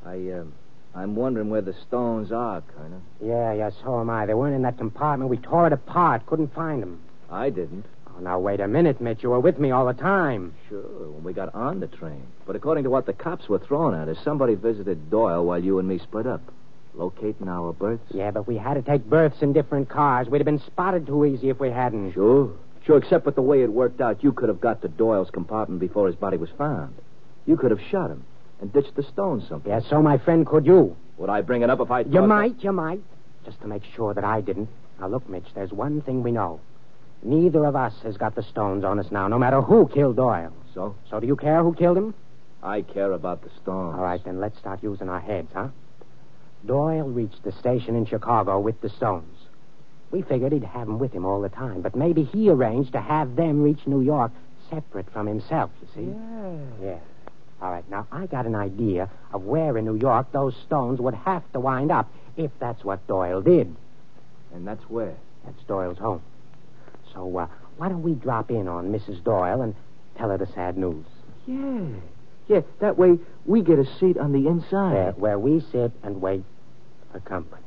I, 0.05 0.15
um, 0.31 0.53
I'm 0.95 1.15
wondering 1.17 1.49
where 1.49 1.61
the 1.61 1.73
stones 1.73 2.31
are, 2.31 2.61
Colonel. 2.61 3.01
Yeah, 3.21 3.51
yeah, 3.51 3.71
so 3.83 3.99
am 3.99 4.09
I. 4.09 4.25
They 4.25 4.33
weren't 4.33 4.55
in 4.55 4.61
that 4.61 4.77
compartment. 4.77 5.29
We 5.29 5.37
tore 5.37 5.67
it 5.67 5.73
apart. 5.73 6.25
Couldn't 6.27 6.53
find 6.53 6.81
them. 6.81 7.01
I 7.29 7.49
didn't. 7.49 7.85
Now, 8.21 8.39
wait 8.39 8.59
a 8.59 8.67
minute, 8.67 8.99
Mitch. 8.99 9.23
You 9.23 9.29
were 9.29 9.39
with 9.39 9.59
me 9.59 9.71
all 9.71 9.85
the 9.85 9.93
time. 9.93 10.53
Sure, 10.67 10.81
when 10.81 11.23
we 11.23 11.33
got 11.33 11.53
on 11.55 11.79
the 11.79 11.87
train. 11.87 12.23
But 12.45 12.55
according 12.55 12.83
to 12.83 12.89
what 12.89 13.05
the 13.05 13.13
cops 13.13 13.47
were 13.47 13.59
throwing 13.59 13.99
at 13.99 14.07
us, 14.07 14.17
somebody 14.23 14.55
visited 14.55 15.09
Doyle 15.09 15.45
while 15.45 15.63
you 15.63 15.79
and 15.79 15.87
me 15.87 15.99
split 15.99 16.27
up. 16.27 16.41
Locating 16.93 17.47
our 17.47 17.71
berths? 17.71 18.03
Yeah, 18.11 18.31
but 18.31 18.47
we 18.47 18.57
had 18.57 18.73
to 18.73 18.81
take 18.81 19.05
berths 19.05 19.41
in 19.41 19.53
different 19.53 19.89
cars. 19.89 20.27
We'd 20.27 20.39
have 20.39 20.45
been 20.45 20.61
spotted 20.65 21.07
too 21.07 21.25
easy 21.25 21.49
if 21.49 21.59
we 21.59 21.69
hadn't. 21.69 22.13
Sure. 22.13 22.51
Sure, 22.85 22.97
except 22.97 23.25
with 23.25 23.35
the 23.35 23.41
way 23.41 23.61
it 23.61 23.71
worked 23.71 24.01
out, 24.01 24.23
you 24.23 24.31
could 24.31 24.49
have 24.49 24.59
got 24.59 24.81
to 24.81 24.87
Doyle's 24.87 25.29
compartment 25.29 25.79
before 25.79 26.07
his 26.07 26.15
body 26.15 26.37
was 26.37 26.49
found. 26.57 26.95
You 27.45 27.55
could 27.55 27.71
have 27.71 27.81
shot 27.89 28.09
him 28.09 28.25
and 28.61 28.73
ditched 28.73 28.95
the 28.95 29.03
stones 29.03 29.47
someplace. 29.47 29.83
Yeah, 29.83 29.89
so 29.89 30.01
my 30.01 30.17
friend 30.17 30.45
could 30.45 30.65
you. 30.65 30.95
Would 31.17 31.29
I 31.29 31.41
bring 31.41 31.61
it 31.61 31.69
up 31.69 31.79
if 31.79 31.91
I 31.91 32.01
You 32.01 32.21
might, 32.21 32.63
you 32.63 32.71
might. 32.71 33.01
Just 33.45 33.61
to 33.61 33.67
make 33.67 33.83
sure 33.95 34.13
that 34.13 34.23
I 34.23 34.41
didn't. 34.41 34.69
Now, 34.99 35.07
look, 35.07 35.29
Mitch, 35.29 35.45
there's 35.53 35.71
one 35.71 36.01
thing 36.01 36.23
we 36.23 36.31
know. 36.31 36.59
Neither 37.21 37.65
of 37.65 37.75
us 37.75 37.93
has 38.03 38.17
got 38.17 38.35
the 38.35 38.43
stones 38.43 38.83
on 38.83 38.99
us 38.99 39.11
now, 39.11 39.27
no 39.27 39.37
matter 39.37 39.61
who 39.61 39.87
killed 39.87 40.15
Doyle. 40.15 40.53
So? 40.73 40.95
So 41.09 41.19
do 41.19 41.27
you 41.27 41.35
care 41.35 41.63
who 41.63 41.73
killed 41.73 41.97
him? 41.97 42.13
I 42.63 42.81
care 42.81 43.11
about 43.11 43.41
the 43.41 43.49
stones. 43.61 43.95
All 43.97 44.03
right, 44.03 44.23
then 44.23 44.39
let's 44.39 44.57
start 44.57 44.83
using 44.83 45.09
our 45.09 45.19
heads, 45.19 45.49
huh? 45.53 45.69
Doyle 46.65 47.07
reached 47.07 47.43
the 47.43 47.51
station 47.53 47.95
in 47.95 48.05
Chicago 48.05 48.59
with 48.59 48.79
the 48.81 48.89
stones. 48.89 49.37
We 50.11 50.21
figured 50.23 50.51
he'd 50.51 50.63
have 50.63 50.87
them 50.87 50.99
with 50.99 51.13
him 51.13 51.25
all 51.25 51.41
the 51.41 51.49
time, 51.49 51.81
but 51.81 51.95
maybe 51.95 52.23
he 52.23 52.49
arranged 52.49 52.93
to 52.93 53.01
have 53.01 53.35
them 53.35 53.61
reach 53.61 53.85
New 53.85 54.01
York 54.01 54.31
separate 54.69 55.09
from 55.11 55.27
himself, 55.27 55.71
you 55.81 55.87
see? 55.95 56.09
Yeah. 56.09 56.89
Yeah. 56.91 56.99
All 57.61 57.71
right, 57.71 57.87
now 57.89 58.07
I 58.11 58.25
got 58.25 58.45
an 58.45 58.55
idea 58.55 59.09
of 59.33 59.43
where 59.43 59.77
in 59.77 59.85
New 59.85 59.95
York 59.97 60.31
those 60.31 60.55
stones 60.65 60.99
would 60.99 61.13
have 61.13 61.43
to 61.51 61.59
wind 61.59 61.91
up 61.91 62.11
if 62.37 62.51
that's 62.59 62.83
what 62.83 63.05
Doyle 63.07 63.41
did. 63.41 63.75
And 64.53 64.65
that's 64.65 64.83
where? 64.89 65.15
That's 65.45 65.61
Doyle's 65.63 65.97
home. 65.97 66.21
So, 67.13 67.37
uh, 67.37 67.47
why 67.77 67.89
don't 67.89 68.03
we 68.03 68.13
drop 68.13 68.51
in 68.51 68.67
on 68.67 68.91
Mrs. 68.91 69.23
Doyle 69.23 69.61
and 69.61 69.75
tell 70.17 70.29
her 70.29 70.37
the 70.37 70.47
sad 70.47 70.77
news? 70.77 71.05
Yeah. 71.47 71.87
Yeah, 72.47 72.61
that 72.79 72.97
way 72.97 73.19
we 73.45 73.61
get 73.61 73.79
a 73.79 73.85
seat 73.99 74.17
on 74.17 74.31
the 74.31 74.47
inside. 74.47 75.17
Where, 75.17 75.37
where 75.37 75.39
we 75.39 75.59
sit 75.71 75.91
and 76.03 76.21
wait 76.21 76.43
for 77.11 77.19
company. 77.19 77.61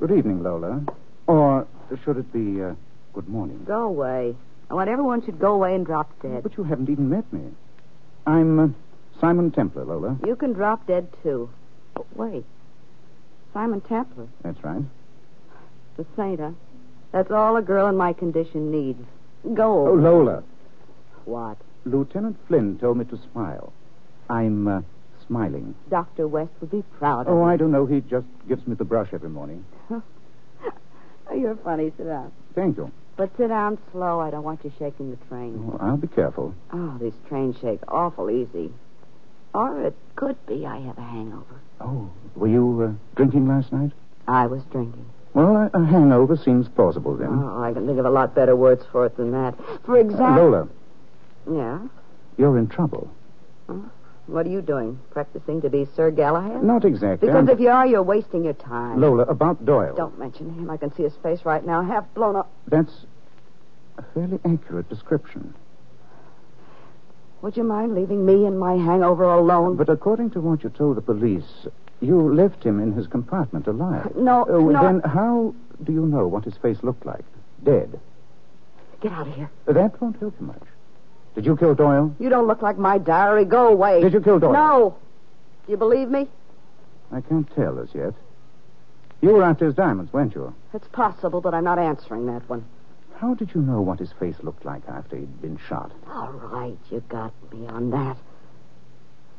Good 0.00 0.12
evening, 0.16 0.42
Lola. 0.42 0.82
Or 1.26 1.66
should 2.04 2.16
it 2.16 2.32
be 2.32 2.62
uh, 2.62 2.74
good 3.12 3.28
morning? 3.28 3.62
Go 3.66 3.82
away. 3.82 4.34
I 4.70 4.74
want 4.74 4.88
everyone 4.88 5.24
should 5.24 5.38
go 5.38 5.52
away 5.54 5.74
and 5.74 5.84
drop 5.84 6.10
dead. 6.22 6.42
But 6.42 6.56
you 6.56 6.64
haven't 6.64 6.88
even 6.88 7.10
met 7.10 7.30
me. 7.32 7.42
I'm 8.26 8.58
uh, 8.58 8.68
Simon 9.20 9.50
Templar, 9.50 9.84
Lola. 9.84 10.16
You 10.26 10.34
can 10.36 10.52
drop 10.52 10.86
dead, 10.86 11.08
too. 11.22 11.50
Oh, 11.96 12.06
wait. 12.14 12.44
Simon 13.52 13.80
Templar. 13.82 14.28
That's 14.42 14.62
right. 14.64 14.82
The 15.96 16.06
saint, 16.16 16.40
huh? 16.40 16.52
That's 17.12 17.30
all 17.30 17.56
a 17.56 17.62
girl 17.62 17.88
in 17.88 17.96
my 17.96 18.12
condition 18.12 18.70
needs. 18.70 19.04
Go. 19.54 19.88
Oh, 19.88 19.94
Lola. 19.94 20.42
What? 21.24 21.58
Lieutenant 21.84 22.36
Flynn 22.46 22.78
told 22.78 22.96
me 22.98 23.04
to 23.06 23.18
smile. 23.32 23.72
I'm 24.28 24.68
uh, 24.68 24.82
smiling. 25.26 25.74
Dr. 25.90 26.28
West 26.28 26.52
would 26.60 26.70
be 26.70 26.82
proud 26.98 27.26
of 27.26 27.32
Oh, 27.32 27.38
you. 27.38 27.42
I 27.44 27.56
don't 27.56 27.72
know. 27.72 27.86
He 27.86 28.00
just 28.00 28.26
gives 28.48 28.66
me 28.66 28.74
the 28.74 28.84
brush 28.84 29.08
every 29.12 29.28
morning. 29.30 29.64
You're 31.34 31.56
funny. 31.56 31.92
Sit 31.96 32.06
down. 32.06 32.32
Thank 32.54 32.76
you. 32.76 32.90
But 33.16 33.30
sit 33.36 33.48
down 33.48 33.78
slow. 33.92 34.20
I 34.20 34.30
don't 34.30 34.44
want 34.44 34.64
you 34.64 34.72
shaking 34.78 35.10
the 35.10 35.16
train. 35.26 35.72
Oh, 35.74 35.78
I'll 35.80 35.96
be 35.96 36.08
careful. 36.08 36.54
Oh, 36.72 36.96
these 37.00 37.12
trains 37.28 37.56
shake 37.60 37.80
awful 37.88 38.30
easy. 38.30 38.72
Or 39.54 39.80
it 39.82 39.94
could 40.16 40.36
be 40.46 40.66
I 40.66 40.78
have 40.80 40.98
a 40.98 41.02
hangover. 41.02 41.60
Oh, 41.80 42.10
were 42.36 42.46
you 42.48 42.82
uh, 42.82 43.14
drinking 43.16 43.48
last 43.48 43.72
night? 43.72 43.90
I 44.28 44.46
was 44.46 44.62
drinking. 44.70 45.04
Well, 45.34 45.56
a, 45.56 45.70
a 45.78 45.84
hangover 45.84 46.36
seems 46.36 46.68
plausible 46.68 47.16
then. 47.16 47.28
Oh, 47.30 47.62
I 47.62 47.72
can 47.72 47.86
think 47.86 47.98
of 47.98 48.04
a 48.06 48.10
lot 48.10 48.34
better 48.34 48.54
words 48.54 48.84
for 48.92 49.06
it 49.06 49.16
than 49.16 49.30
that. 49.32 49.54
For 49.84 49.96
Uh, 49.96 50.00
example. 50.00 50.50
Lola, 50.50 50.68
Yeah? 51.50 51.78
you're 52.36 52.58
in 52.58 52.66
trouble. 52.68 53.10
What 54.26 54.46
are 54.46 54.50
you 54.50 54.60
doing? 54.62 54.98
Practicing 55.10 55.60
to 55.62 55.70
be 55.70 55.88
Sir 55.96 56.10
Galahad? 56.12 56.62
Not 56.62 56.84
exactly. 56.84 57.26
Because 57.28 57.48
I'm- 57.48 57.48
if 57.48 57.58
you 57.60 57.70
are, 57.70 57.86
you're 57.86 58.02
wasting 58.02 58.44
your 58.44 58.52
time. 58.54 59.00
Lola, 59.00 59.22
about 59.24 59.64
Doyle. 59.64 59.94
Don't 59.96 60.18
mention 60.18 60.52
him. 60.52 60.70
I 60.70 60.76
can 60.76 60.92
see 60.94 61.02
his 61.02 61.14
face 61.16 61.44
right 61.44 61.64
now, 61.64 61.82
half 61.82 62.04
blown 62.14 62.36
up. 62.36 62.48
That's 62.68 63.06
a 63.98 64.02
fairly 64.14 64.38
accurate 64.44 64.88
description. 64.88 65.54
Would 67.42 67.56
you 67.56 67.64
mind 67.64 67.94
leaving 67.94 68.24
me 68.26 68.44
and 68.46 68.58
my 68.58 68.74
hangover 68.74 69.24
alone? 69.24 69.76
But 69.76 69.88
according 69.88 70.30
to 70.32 70.40
what 70.40 70.62
you 70.62 70.70
told 70.70 70.96
the 70.96 71.00
police, 71.00 71.66
you 72.00 72.32
left 72.34 72.62
him 72.64 72.80
in 72.80 72.92
his 72.92 73.06
compartment 73.06 73.66
alive. 73.66 74.12
No, 74.16 74.44
Oh, 74.48 74.68
no. 74.68 74.82
Then 74.82 75.00
how 75.00 75.54
do 75.82 75.92
you 75.92 76.04
know 76.04 76.26
what 76.26 76.44
his 76.44 76.56
face 76.58 76.82
looked 76.82 77.06
like? 77.06 77.24
Dead. 77.64 77.98
Get 79.00 79.12
out 79.12 79.26
of 79.28 79.34
here. 79.34 79.50
That 79.66 80.00
won't 80.00 80.18
help 80.20 80.34
you 80.40 80.46
much. 80.46 80.62
Did 81.34 81.46
you 81.46 81.56
kill 81.56 81.74
Doyle? 81.74 82.14
You 82.18 82.28
don't 82.28 82.46
look 82.46 82.60
like 82.60 82.76
my 82.76 82.98
diary. 82.98 83.44
Go 83.46 83.68
away. 83.68 84.02
Did 84.02 84.12
you 84.12 84.20
kill 84.20 84.38
Doyle? 84.38 84.52
No. 84.52 84.96
Do 85.66 85.72
you 85.72 85.78
believe 85.78 86.08
me? 86.08 86.28
I 87.12 87.20
can't 87.22 87.48
tell 87.54 87.78
as 87.80 87.88
yet. 87.94 88.12
You 89.22 89.30
were 89.30 89.42
after 89.42 89.64
his 89.66 89.74
diamonds, 89.74 90.12
weren't 90.12 90.34
you? 90.34 90.54
It's 90.74 90.88
possible, 90.88 91.40
but 91.40 91.54
I'm 91.54 91.64
not 91.64 91.78
answering 91.78 92.26
that 92.26 92.46
one. 92.48 92.64
How 93.20 93.34
did 93.34 93.54
you 93.54 93.60
know 93.60 93.82
what 93.82 93.98
his 93.98 94.12
face 94.12 94.36
looked 94.42 94.64
like 94.64 94.80
after 94.88 95.14
he'd 95.14 95.42
been 95.42 95.58
shot? 95.68 95.92
All 96.08 96.32
right, 96.32 96.78
you 96.90 97.00
got 97.10 97.34
me 97.52 97.66
on 97.66 97.90
that. 97.90 98.16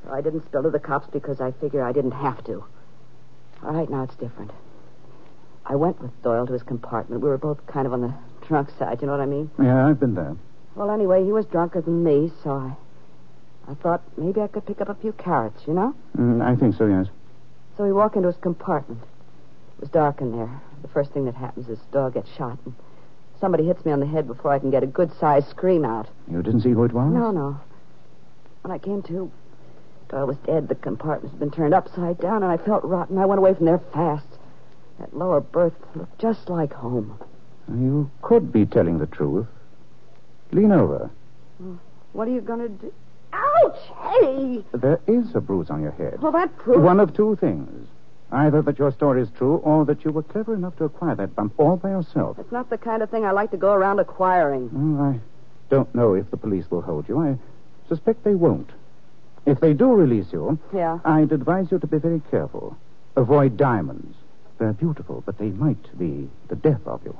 I 0.08 0.22
didn't 0.22 0.46
spill 0.46 0.62
to 0.62 0.70
the 0.70 0.80
cops 0.80 1.08
because 1.12 1.42
I 1.42 1.52
figured 1.54 1.82
I 1.82 1.92
didn't 1.92 2.12
have 2.12 2.44
to. 2.44 2.64
All 3.64 3.74
right, 3.74 3.90
now 3.90 4.04
it's 4.04 4.14
different. 4.18 4.52
I 5.66 5.76
went 5.76 6.00
with 6.00 6.12
Doyle 6.22 6.46
to 6.46 6.54
his 6.54 6.62
compartment. 6.62 7.24
We 7.24 7.30
were 7.30 7.40
both 7.40 7.66
kind 7.66 7.88
of 7.88 7.94
on 7.94 8.02
the 8.02 8.14
drunk 8.48 8.70
side, 8.78 9.02
you 9.02 9.08
know 9.08 9.14
what 9.14 9.22
I 9.22 9.26
mean? 9.26 9.50
Yeah, 9.60 9.88
I've 9.88 10.00
been 10.00 10.14
there. 10.14 10.36
Well, 10.76 10.92
anyway, 10.92 11.26
he 11.26 11.32
was 11.32 11.48
drunker 11.48 11.82
than 11.82 12.04
me, 12.04 12.32
so 12.44 12.52
I 12.52 12.76
I 13.68 13.74
thought 13.74 14.04
maybe 14.16 14.42
I 14.42 14.48
could 14.48 14.66
pick 14.68 14.82
up 14.82 14.90
a 14.90 14.96
few 14.96 15.14
carats, 15.14 15.64
you 15.66 15.74
know? 15.74 15.96
Mm, 16.18 16.44
I 16.44 16.56
think 16.56 16.76
so, 16.76 16.86
yes. 16.86 17.08
So 17.78 17.84
we 17.84 17.94
walk 17.94 18.16
into 18.16 18.28
his 18.28 18.38
compartment. 18.38 19.02
It 19.02 19.82
was 19.82 19.90
dark 19.90 20.22
in 20.22 20.38
there. 20.38 20.62
The 20.84 20.88
first 20.88 21.12
thing 21.14 21.26
that 21.26 21.36
happens 21.36 21.68
is 21.68 21.80
dog 21.92 22.14
gets 22.14 22.30
shot, 22.36 22.60
and 22.66 22.76
somebody 23.42 23.66
hits 23.66 23.84
me 23.84 23.92
on 23.92 24.00
the 24.00 24.06
head 24.06 24.28
before 24.28 24.54
I 24.54 24.60
can 24.60 24.72
get 24.72 24.84
a 24.84 24.88
good 24.88 25.12
sized 25.20 25.50
scream 25.50 25.84
out. 25.84 26.08
You 26.30 26.42
didn't 26.42 26.62
see 26.62 26.72
who 26.72 26.86
it 26.86 26.94
was? 26.94 27.12
No, 27.12 27.32
no. 27.32 27.60
When 28.62 28.72
I 28.72 28.78
came 28.78 29.02
to, 29.04 29.30
Doyle 30.08 30.28
was 30.28 30.38
dead. 30.46 30.70
The 30.70 30.76
compartment's 30.76 31.38
been 31.38 31.52
turned 31.52 31.74
upside 31.74 32.20
down, 32.20 32.44
and 32.44 32.52
I 32.52 32.58
felt 32.58 32.84
rotten. 32.84 33.18
I 33.18 33.26
went 33.26 33.40
away 33.40 33.56
from 33.56 33.66
there 33.66 33.82
fast. 33.92 34.28
That 35.00 35.18
lower 35.18 35.42
berth 35.42 35.74
looked 35.96 36.20
just 36.20 36.48
like 36.48 36.72
home. 36.72 37.18
You 37.68 38.12
could 38.22 38.52
be 38.52 38.66
telling 38.66 39.00
the 39.00 39.08
truth. 39.08 39.48
Lean 40.52 40.72
over. 40.72 41.10
What 42.14 42.28
are 42.28 42.32
you 42.32 42.42
going 42.42 42.60
to 42.60 42.70
do? 42.70 42.94
Ouch! 43.34 43.80
Hey! 44.02 44.64
There 44.74 45.00
is 45.08 45.34
a 45.34 45.42
bruise 45.42 45.70
on 45.70 45.82
your 45.82 45.92
head. 45.92 46.22
Well, 46.22 46.34
that 46.34 46.56
proves. 46.58 46.82
One 46.82 47.00
of 47.00 47.16
two 47.16 47.38
things. 47.38 47.88
Either 48.32 48.62
that 48.62 48.80
your 48.80 48.92
story 48.92 49.22
is 49.22 49.30
true 49.38 49.58
or 49.58 49.84
that 49.86 50.06
you 50.06 50.12
were 50.12 50.24
clever 50.24 50.54
enough 50.54 50.78
to 50.78 50.86
acquire 50.86 51.16
that 51.16 51.36
bump 51.36 51.54
all 51.58 51.76
by 51.76 51.90
yourself. 51.90 52.40
It's 52.40 52.52
not 52.52 52.70
the 52.70 52.78
kind 52.78 53.04
of 53.04 53.10
thing 53.10 53.26
I 53.26 53.32
like 53.32 53.52
to 53.52 53.58
go 53.58 53.74
around 53.74 54.00
acquiring. 54.00 54.70
Well, 54.72 55.04
I 55.16 55.20
don't 55.70 55.94
know 55.94 56.14
if 56.14 56.32
the 56.32 56.38
police 56.38 56.70
will 56.72 56.82
hold 56.82 57.10
you. 57.10 57.20
I 57.20 57.38
suspect 57.90 58.24
they 58.24 58.36
won't. 58.36 58.70
If 59.46 59.60
they 59.60 59.74
do 59.74 59.92
release 59.94 60.32
you, 60.32 60.58
Yeah. 60.74 61.00
I'd 61.04 61.32
advise 61.32 61.72
you 61.72 61.80
to 61.80 61.88
be 61.88 61.98
very 61.98 62.22
careful. 62.32 62.78
Avoid 63.18 63.58
diamonds. 63.58 64.16
They're 64.60 64.74
beautiful, 64.74 65.24
but 65.26 65.38
they 65.38 65.50
might 65.50 65.98
be 65.98 66.30
the 66.48 66.56
death 66.56 66.86
of 66.86 67.02
you. 67.04 67.18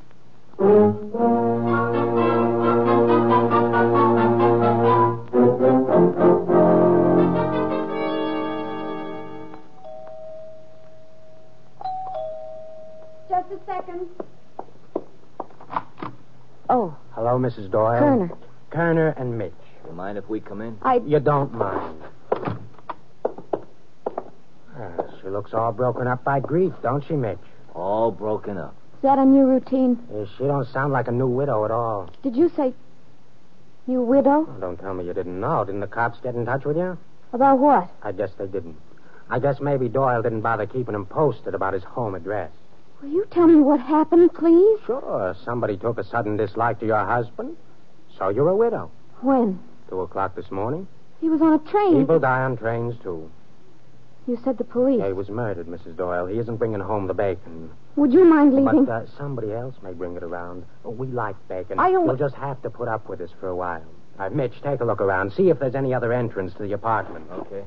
A 13.52 13.66
second. 13.66 14.08
Oh, 16.70 16.96
Hello, 17.14 17.38
Mrs. 17.38 17.70
Doyle. 17.70 18.00
Kerner. 18.00 18.32
Kerner 18.70 19.08
and 19.18 19.38
Mitch. 19.38 19.54
You 19.86 19.92
mind 19.94 20.18
if 20.18 20.30
we 20.30 20.40
come 20.40 20.62
in? 20.62 20.78
I. 20.82 21.02
You 21.06 21.20
don't 21.20 21.54
mind. 21.54 22.02
Ah, 24.78 24.94
she 25.22 25.28
looks 25.28 25.54
all 25.54 25.72
broken 25.74 26.08
up 26.08 26.24
by 26.24 26.40
grief, 26.40 26.72
don't 26.82 27.06
she, 27.06 27.14
Mitch? 27.16 27.38
All 27.76 28.12
broken 28.12 28.58
up. 28.58 28.74
Is 28.96 29.02
that 29.04 29.20
a 29.20 29.26
new 29.26 29.46
routine? 29.46 30.00
Yeah, 30.14 30.26
she 30.38 30.46
don't 30.46 30.68
sound 30.70 30.94
like 30.94 31.08
a 31.08 31.12
new 31.12 31.28
widow 31.28 31.66
at 31.66 31.72
all. 31.72 32.10
Did 32.24 32.36
you 32.36 32.50
say 32.56 32.74
you 33.88 34.02
widow? 34.02 34.48
Oh, 34.50 34.60
don't 34.62 34.78
tell 34.78 34.94
me 34.94 35.06
you 35.06 35.14
didn't 35.14 35.40
know. 35.40 35.66
Didn't 35.66 35.82
the 35.82 35.88
cops 35.88 36.20
get 36.22 36.36
in 36.36 36.46
touch 36.46 36.64
with 36.64 36.78
you? 36.78 36.98
About 37.34 37.60
what? 37.60 37.90
I 38.04 38.14
guess 38.14 38.30
they 38.38 38.46
didn't. 38.48 38.78
I 39.30 39.40
guess 39.40 39.60
maybe 39.60 39.90
Doyle 39.90 40.22
didn't 40.22 40.42
bother 40.42 40.66
keeping 40.66 40.96
him 40.96 41.06
posted 41.06 41.54
about 41.56 41.74
his 41.74 41.84
home 41.84 42.16
address. 42.16 42.52
Will 43.02 43.10
you 43.10 43.26
tell 43.32 43.48
me 43.48 43.56
what 43.62 43.80
happened, 43.80 44.34
please? 44.34 44.80
Sure, 44.86 45.36
somebody 45.44 45.78
took 45.78 45.98
a 45.98 46.04
sudden 46.04 46.38
dislike 46.38 46.80
to 46.82 46.86
your 46.86 47.04
husband, 47.04 47.58
so 48.18 48.30
you're 48.30 48.50
a 48.50 48.56
widow. 48.56 48.92
When? 49.22 49.60
Two 49.90 50.02
o'clock 50.02 50.36
this 50.36 50.52
morning. 50.52 50.88
He 51.20 51.30
was 51.30 51.42
on 51.42 51.54
a 51.54 51.60
train. 51.72 52.00
People 52.02 52.20
die 52.20 52.42
on 52.42 52.58
trains, 52.58 52.96
too. 53.04 53.30
You 54.28 54.38
said 54.44 54.58
the 54.60 54.64
police. 54.64 55.00
Yeah, 55.00 55.08
he 55.08 55.14
was 55.14 55.30
murdered, 55.30 55.68
Mrs. 55.68 55.98
Doyle. 55.98 56.28
He 56.28 56.38
isn't 56.38 56.58
bringing 56.58 56.80
home 56.80 57.08
the 57.08 57.14
bacon. 57.14 57.72
Would 57.96 58.14
you 58.14 58.24
mind 58.24 58.54
leaving? 58.54 58.86
But 58.86 58.92
uh, 58.92 59.06
somebody 59.18 59.52
else 59.52 59.76
may 59.82 59.94
bring 59.94 60.16
it 60.16 60.24
around. 60.24 60.64
We 60.84 61.08
like 61.08 61.36
bacon. 61.48 61.80
I 61.80 61.92
don't- 61.92 62.06
You'll 62.06 62.16
just 62.18 62.36
have 62.36 62.62
to 62.62 62.70
put 62.70 62.88
up 62.88 63.10
with 63.10 63.20
us 63.22 63.32
for 63.40 63.48
a 63.48 63.56
while. 63.56 63.84
Uh, 64.20 64.30
Mitch, 64.30 64.54
take 64.62 64.80
a 64.82 64.86
look 64.86 65.02
around. 65.02 65.34
See 65.34 65.50
if 65.50 65.60
there's 65.60 65.74
any 65.76 65.94
other 65.94 66.14
entrance 66.14 66.54
to 66.56 66.64
the 66.64 66.74
apartment. 66.74 67.26
Okay. 67.32 67.64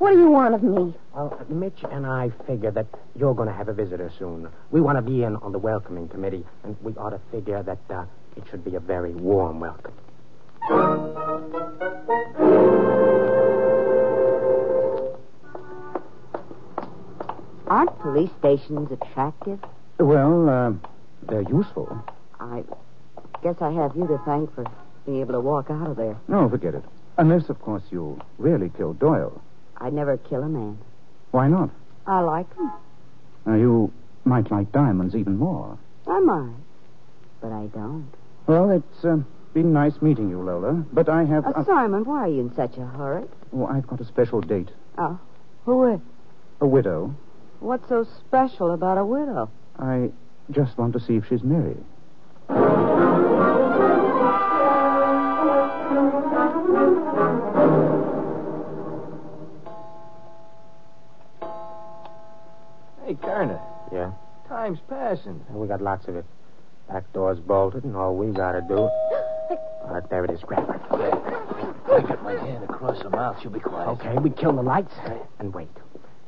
What 0.00 0.12
do 0.12 0.18
you 0.18 0.30
want 0.30 0.54
of 0.54 0.62
me? 0.62 0.94
Well, 1.14 1.38
Mitch 1.50 1.84
and 1.90 2.06
I 2.06 2.30
figure 2.46 2.70
that 2.70 2.86
you're 3.14 3.34
going 3.34 3.48
to 3.48 3.54
have 3.54 3.68
a 3.68 3.74
visitor 3.74 4.10
soon. 4.18 4.48
We 4.70 4.80
want 4.80 4.96
to 4.96 5.02
be 5.02 5.24
in 5.24 5.36
on 5.36 5.52
the 5.52 5.58
welcoming 5.58 6.08
committee, 6.08 6.42
and 6.64 6.74
we 6.80 6.94
ought 6.94 7.10
to 7.10 7.20
figure 7.30 7.62
that 7.62 7.78
uh, 7.90 8.06
it 8.34 8.44
should 8.50 8.64
be 8.64 8.76
a 8.76 8.80
very 8.80 9.12
warm 9.12 9.60
welcome. 9.60 9.92
Aren't 17.66 17.98
police 18.00 18.30
stations 18.38 18.90
attractive? 18.90 19.60
Well, 19.98 20.48
uh, 20.48 20.72
they're 21.28 21.42
useful. 21.42 22.02
I 22.40 22.64
guess 23.42 23.56
I 23.60 23.70
have 23.72 23.94
you 23.94 24.06
to 24.06 24.18
thank 24.24 24.54
for 24.54 24.64
being 25.04 25.20
able 25.20 25.34
to 25.34 25.40
walk 25.40 25.70
out 25.70 25.90
of 25.90 25.96
there. 25.98 26.16
No, 26.26 26.48
forget 26.48 26.74
it. 26.74 26.84
Unless, 27.18 27.50
of 27.50 27.60
course, 27.60 27.82
you 27.90 28.18
really 28.38 28.70
killed 28.70 28.98
Doyle. 28.98 29.42
I'd 29.80 29.92
never 29.92 30.16
kill 30.18 30.42
a 30.42 30.48
man. 30.48 30.78
Why 31.30 31.48
not? 31.48 31.70
I 32.06 32.20
like 32.20 32.54
him. 32.56 32.70
Now, 33.46 33.54
you 33.54 33.92
might 34.24 34.50
like 34.50 34.70
diamonds 34.72 35.14
even 35.14 35.38
more. 35.38 35.78
I 36.06 36.18
might. 36.20 36.54
But 37.40 37.52
I 37.52 37.66
don't. 37.66 38.08
Well, 38.46 38.70
it's 38.70 39.04
uh, 39.04 39.18
been 39.54 39.72
nice 39.72 40.02
meeting 40.02 40.28
you, 40.28 40.40
Lola. 40.42 40.84
But 40.92 41.08
I 41.08 41.24
have. 41.24 41.46
Uh, 41.46 41.64
Simon, 41.64 42.04
why 42.04 42.24
are 42.24 42.28
you 42.28 42.40
in 42.40 42.54
such 42.54 42.76
a 42.76 42.84
hurry? 42.84 43.24
oh, 43.54 43.66
I've 43.66 43.86
got 43.86 44.00
a 44.00 44.04
special 44.04 44.40
date. 44.40 44.68
Oh, 44.98 45.18
who 45.64 45.94
is? 45.94 46.00
A 46.60 46.66
widow. 46.66 47.14
What's 47.60 47.88
so 47.88 48.06
special 48.18 48.72
about 48.72 48.98
a 48.98 49.04
widow? 49.04 49.50
I 49.78 50.10
just 50.50 50.76
want 50.76 50.92
to 50.94 51.00
see 51.00 51.16
if 51.16 51.28
she's 51.28 51.42
married. 51.42 51.82
Time's 64.70 64.82
passing. 64.88 65.44
We 65.50 65.66
got 65.66 65.82
lots 65.82 66.06
of 66.06 66.14
it. 66.14 66.24
Back 66.88 67.12
door's 67.12 67.40
bolted, 67.40 67.82
and 67.82 67.96
all 67.96 68.14
we 68.14 68.32
got 68.32 68.52
to 68.52 68.60
do. 68.60 68.76
All 68.76 69.88
right, 69.90 70.08
there 70.08 70.24
it 70.24 70.30
is. 70.30 70.40
Grab 70.42 70.64
her. 70.64 70.80
I 71.92 72.00
got 72.02 72.22
my 72.22 72.34
hand 72.34 72.62
across 72.62 73.02
her 73.02 73.10
mouth. 73.10 73.42
She'll 73.42 73.50
be 73.50 73.58
quiet. 73.58 73.88
Okay, 73.88 74.14
we 74.18 74.30
kill 74.30 74.52
the 74.52 74.62
lights 74.62 74.94
and 75.40 75.52
wait. 75.52 75.74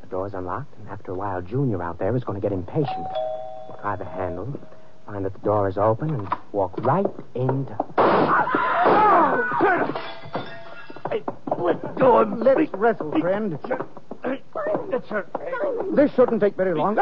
The 0.01 0.09
door's 0.09 0.35
unlocked, 0.35 0.77
and 0.81 0.89
after 0.89 1.13
a 1.13 1.15
while, 1.15 1.41
Junior 1.41 1.81
out 1.85 2.01
there 2.01 2.17
is 2.17 2.25
going 2.25 2.41
to 2.41 2.43
get 2.43 2.53
impatient. 2.53 3.07
We'll 3.69 3.79
try 3.81 3.95
the 3.95 4.07
handle, 4.07 4.59
find 5.07 5.25
that 5.25 5.35
the 5.35 5.39
door 5.39 5.69
is 5.69 5.79
open, 5.79 6.11
and 6.11 6.29
walk 6.51 6.77
right 6.85 7.07
into. 7.37 7.77
Let 11.59 11.97
go 11.97 12.19
of 12.19 12.39
Let's 12.39 12.73
wrestle, 12.75 13.13
friend. 13.21 13.57
That's 14.91 15.09
her. 15.11 15.27
This 15.95 16.13
shouldn't 16.17 16.41
take 16.41 16.57
very 16.57 16.75
long. 16.75 16.99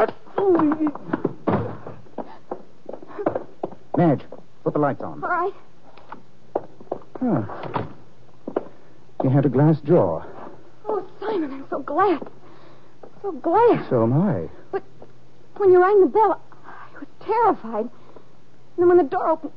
Madge, 4.01 4.21
put 4.63 4.73
the 4.73 4.79
lights 4.79 5.03
on. 5.03 5.23
All 5.23 5.29
right. 5.29 5.53
Huh. 7.19 7.85
You 9.23 9.29
had 9.29 9.45
a 9.45 9.49
glass 9.49 9.79
jaw. 9.81 10.23
Oh, 10.87 11.07
Simon, 11.19 11.53
I'm 11.53 11.65
so 11.69 11.79
glad. 11.81 12.19
So 13.21 13.31
glad. 13.31 13.87
So 13.89 14.01
am 14.01 14.13
I. 14.13 14.49
But 14.71 14.81
when 15.57 15.71
you 15.71 15.79
rang 15.79 16.01
the 16.01 16.07
bell, 16.07 16.41
I 16.65 16.99
was 16.99 17.07
terrified. 17.23 17.85
And 17.85 18.77
then 18.79 18.87
when 18.87 18.97
the 18.97 19.03
door 19.03 19.29
opened, 19.29 19.53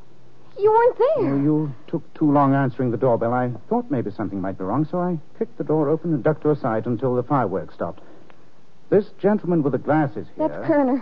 you 0.58 0.70
weren't 0.70 0.98
there. 0.98 1.32
Oh, 1.32 1.42
you 1.42 1.74
took 1.86 2.12
too 2.12 2.30
long 2.30 2.54
answering 2.54 2.90
the 2.90 2.98
doorbell. 2.98 3.32
I 3.32 3.50
thought 3.70 3.90
maybe 3.90 4.10
something 4.10 4.42
might 4.42 4.58
be 4.58 4.64
wrong, 4.64 4.86
so 4.90 5.00
I 5.00 5.18
kicked 5.38 5.56
the 5.56 5.64
door 5.64 5.88
open 5.88 6.12
and 6.12 6.22
ducked 6.22 6.42
to 6.42 6.48
her 6.48 6.54
side 6.54 6.84
until 6.84 7.14
the 7.14 7.22
fireworks 7.22 7.74
stopped. 7.74 8.02
This 8.90 9.06
gentleman 9.18 9.62
with 9.62 9.72
the 9.72 9.78
glasses 9.78 10.26
here. 10.36 10.48
That's 10.48 10.66
Kerner. 10.66 10.98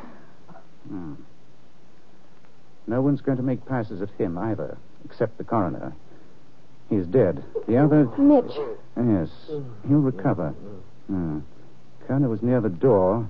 Hmm. 0.87 1.15
No 2.87 3.01
one's 3.01 3.21
going 3.21 3.37
to 3.37 3.43
make 3.43 3.65
passes 3.67 4.03
at 4.03 4.11
him 4.11 4.37
either, 4.37 4.77
except 5.05 5.39
the 5.39 5.45
coroner. 5.45 5.93
He's 6.91 7.07
dead. 7.07 7.43
The 7.67 7.79
other. 7.79 8.05
Mitch. 8.19 8.53
Yes, 8.97 9.31
he'll 9.89 9.99
recover. 9.99 10.49
Hmm. 11.07 11.41
Kerner 12.07 12.29
was 12.29 12.43
near 12.43 12.61
the 12.61 12.69
door. 12.69 13.27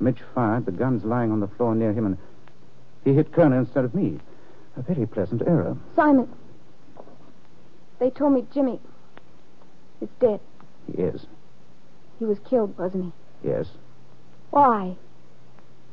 Mitch 0.00 0.18
fired. 0.34 0.66
The 0.66 0.72
gun's 0.72 1.04
lying 1.04 1.32
on 1.32 1.40
the 1.40 1.48
floor 1.48 1.74
near 1.74 1.92
him, 1.92 2.06
and 2.06 2.18
he 3.04 3.14
hit 3.14 3.32
Kerner 3.32 3.58
instead 3.58 3.84
of 3.84 3.94
me. 3.94 4.18
A 4.76 4.82
very 4.82 5.06
pleasant 5.06 5.42
error. 5.46 5.76
Simon. 5.94 6.28
They 7.98 8.10
told 8.10 8.34
me 8.34 8.44
Jimmy 8.52 8.78
is 10.02 10.08
dead. 10.20 10.40
He 10.86 11.02
is. 11.02 11.24
He 12.18 12.26
was 12.26 12.38
killed, 12.40 12.76
wasn't 12.76 13.12
he? 13.42 13.48
Yes. 13.48 13.66
Why? 14.50 14.96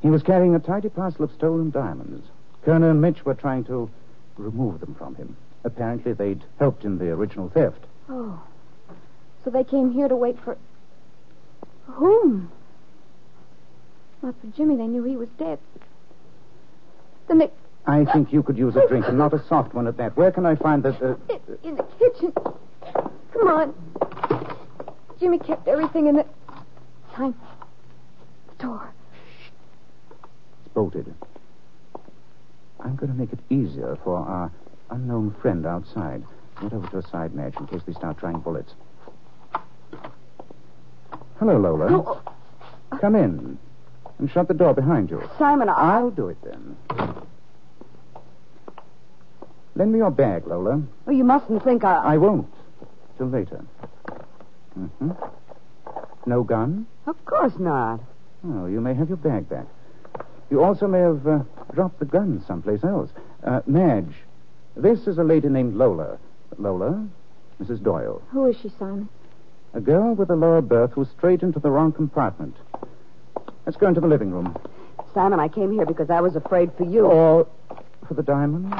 He 0.01 0.09
was 0.09 0.23
carrying 0.23 0.55
a 0.55 0.59
tidy 0.59 0.89
parcel 0.89 1.23
of 1.23 1.31
stolen 1.31 1.69
diamonds. 1.69 2.27
Kerner 2.65 2.91
and 2.91 3.01
Mitch 3.01 3.25
were 3.25 3.33
trying 3.33 3.63
to 3.65 3.89
remove 4.37 4.79
them 4.79 4.95
from 4.95 5.15
him. 5.15 5.35
Apparently, 5.63 6.13
they'd 6.13 6.43
helped 6.59 6.85
in 6.85 6.97
the 6.97 7.09
original 7.09 7.49
theft. 7.49 7.79
Oh. 8.09 8.41
So 9.43 9.49
they 9.49 9.63
came 9.63 9.91
here 9.91 10.07
to 10.07 10.15
wait 10.15 10.37
for. 10.43 10.57
Whom? 11.87 12.51
Not 14.21 14.35
for 14.39 14.47
Jimmy. 14.47 14.77
They 14.77 14.87
knew 14.87 15.03
he 15.03 15.17
was 15.17 15.29
dead. 15.37 15.59
Then 17.27 17.39
they. 17.39 17.51
I 17.85 18.05
think 18.05 18.31
you 18.31 18.43
could 18.43 18.57
use 18.57 18.75
a 18.77 18.87
drink, 18.87 19.07
and 19.07 19.17
not 19.17 19.33
a 19.33 19.43
soft 19.47 19.73
one 19.73 19.87
at 19.87 19.97
that. 19.97 20.15
Where 20.15 20.31
can 20.31 20.45
I 20.45 20.55
find 20.55 20.83
the. 20.83 20.89
Uh... 20.89 21.15
In, 21.29 21.69
in 21.69 21.75
the 21.75 21.83
kitchen. 21.99 22.33
Come 23.33 23.47
on. 23.47 23.73
Jimmy 25.19 25.39
kept 25.39 25.67
everything 25.67 26.07
in 26.07 26.15
the. 26.15 26.25
Time. 27.13 27.35
The 28.57 28.63
door. 28.63 28.93
It's 30.65 30.73
bolted. 30.73 31.13
I'm 32.83 32.95
going 32.95 33.11
to 33.11 33.17
make 33.17 33.31
it 33.31 33.39
easier 33.49 33.97
for 34.03 34.17
our 34.17 34.51
unknown 34.89 35.35
friend 35.41 35.65
outside. 35.65 36.23
Get 36.61 36.73
over 36.73 36.87
to 36.87 36.97
a 36.97 37.09
side 37.09 37.33
match 37.33 37.55
in 37.57 37.67
case 37.67 37.81
they 37.87 37.93
start 37.93 38.17
trying 38.19 38.39
bullets. 38.39 38.73
Hello, 41.39 41.57
Lola. 41.57 41.87
Oh. 41.91 42.21
Come 42.99 43.15
in. 43.15 43.57
And 44.19 44.29
shut 44.29 44.47
the 44.47 44.53
door 44.53 44.73
behind 44.73 45.09
you. 45.09 45.27
Simon, 45.37 45.69
I... 45.69 45.97
I'll 45.97 46.11
do 46.11 46.29
it 46.29 46.37
then. 46.43 46.77
Lend 49.75 49.91
me 49.91 49.97
your 49.97 50.11
bag, 50.11 50.45
Lola. 50.45 50.81
Oh, 51.07 51.11
you 51.11 51.23
mustn't 51.23 51.63
think 51.63 51.83
I. 51.83 51.95
I 51.95 52.17
won't. 52.17 52.53
Till 53.17 53.27
later. 53.27 53.65
Mm-hmm. 54.77 55.11
No 56.25 56.43
gun? 56.43 56.85
Of 57.07 57.23
course 57.25 57.53
not. 57.57 57.99
Oh, 58.45 58.67
you 58.67 58.81
may 58.81 58.93
have 58.93 59.07
your 59.07 59.17
bag 59.17 59.49
back. 59.49 59.65
You 60.49 60.63
also 60.63 60.87
may 60.87 60.99
have 60.99 61.25
uh, 61.25 61.39
dropped 61.73 61.99
the 61.99 62.05
gun 62.05 62.43
someplace 62.47 62.83
else. 62.83 63.09
Uh, 63.43 63.61
Madge, 63.65 64.13
this 64.75 65.07
is 65.07 65.17
a 65.17 65.23
lady 65.23 65.49
named 65.49 65.75
Lola. 65.75 66.17
Lola, 66.57 67.07
Mrs. 67.61 67.83
Doyle. 67.83 68.21
Who 68.29 68.45
is 68.45 68.55
she, 68.61 68.71
Simon? 68.79 69.09
A 69.73 69.81
girl 69.81 70.13
with 70.13 70.29
a 70.29 70.35
lower 70.35 70.61
berth 70.61 70.91
who 70.91 71.05
strayed 71.05 71.41
into 71.41 71.59
the 71.59 71.71
wrong 71.71 71.91
compartment. 71.91 72.55
Let's 73.65 73.77
go 73.77 73.87
into 73.87 74.01
the 74.01 74.07
living 74.07 74.31
room. 74.31 74.55
Simon, 75.13 75.39
I 75.39 75.47
came 75.47 75.71
here 75.71 75.85
because 75.85 76.09
I 76.09 76.21
was 76.21 76.35
afraid 76.35 76.71
for 76.77 76.83
you. 76.83 77.05
Or 77.05 77.47
for 78.07 78.13
the 78.13 78.23
diamonds? 78.23 78.75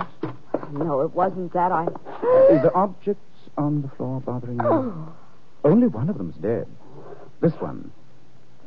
No, 0.71 1.01
it 1.01 1.13
wasn't 1.13 1.53
that. 1.53 1.71
I. 1.71 1.85
Uh, 1.85 2.61
the 2.61 2.71
objects 2.73 3.21
on 3.57 3.81
the 3.81 3.87
floor 3.89 4.21
bothering 4.21 4.57
you? 4.57 4.65
Oh. 4.65 5.13
Only 5.63 5.87
one 5.87 6.09
of 6.09 6.17
them's 6.17 6.35
dead. 6.35 6.67
This 7.41 7.53
one. 7.53 7.91